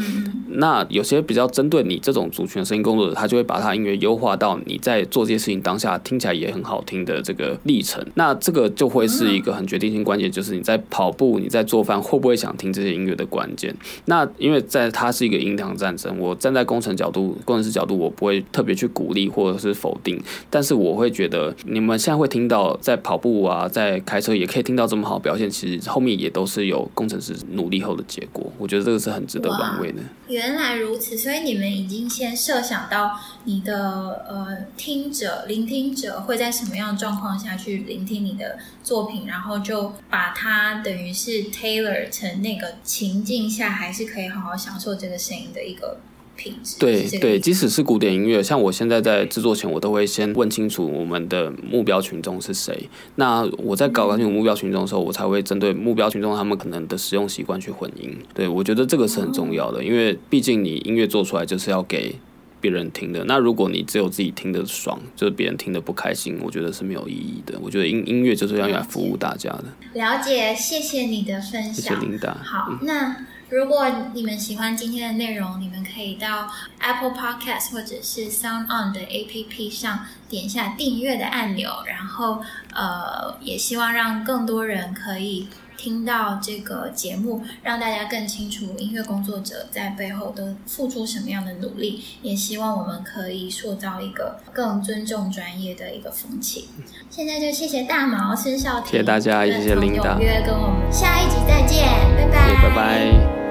[0.50, 10.16] 那有些比较针对你这种族群的声音工作者，他就会把他音乐优化到你在做这些事情当下听起来也很好听的这个历程，那这个就会是一个很决定性关。
[10.16, 13.76] 键就是你在跑步、你在做饭，会不会想听这些音乐的关键？
[14.06, 28.52] 那因为在他它是一个音量战争，我站在工程角度、工程师角度，我不会特别去鼓励或者是否定，但是我会觉得你们现在会听到在跑步啊，在开车也可以听到这么好的表现，其实后面也都是有工程师努力后的结果。
[28.58, 30.02] 我觉得这个是很值得玩味的。
[30.28, 33.12] 原来如此，所以你们已经先设想到
[33.44, 39.94] 你的呃听者、聆听者会在什么样的状况下去聆听你的作品，然后就。
[40.10, 45.98] 把它等于是 tailor 成那个情境下，还是可以好好享受这个声音的一个
[46.36, 46.78] 品质。
[46.80, 52.90] 对对，即使是古典音乐，像我现在在制作前，我都会先问清楚我们的目标群众是谁。
[53.16, 58.16] 那我在搞搞清楚目标群众的时候，我才会针对目标群众他们可能的使用习惯去混音。
[58.34, 62.16] 对，我觉得这个是很重要的，因为毕竟你音乐做出来就是要给。
[62.62, 67.60] 别人听的，那如果你只有自己听得爽，就是别人听得不开心，我觉得是没有意义的。
[67.62, 69.66] 我觉得音音乐就是要用来服务大家的。
[69.94, 72.34] 了解，谢谢你的分享，谢谢琳达。
[72.44, 73.16] 好，嗯、那
[73.48, 82.42] 如果你们喜欢今天的内容，你们可以到 Apple Podcast 或者是 Sound On 的 APP 上点下订阅的按钮，然后
[82.74, 85.48] 呃，也希望让更多人可以。
[85.86, 96.70] 听到这个节目，让大家更清楚音乐工作者在背后都付出什么样的努力，也希望我们可以塑造一个更尊重专业的一个风气。
[97.12, 101.86] 现在就谢谢大毛孙少婷，谢谢大家，也谢谢琳达，约跟我们下一集再见，
[102.18, 103.45] 拜拜，拜拜。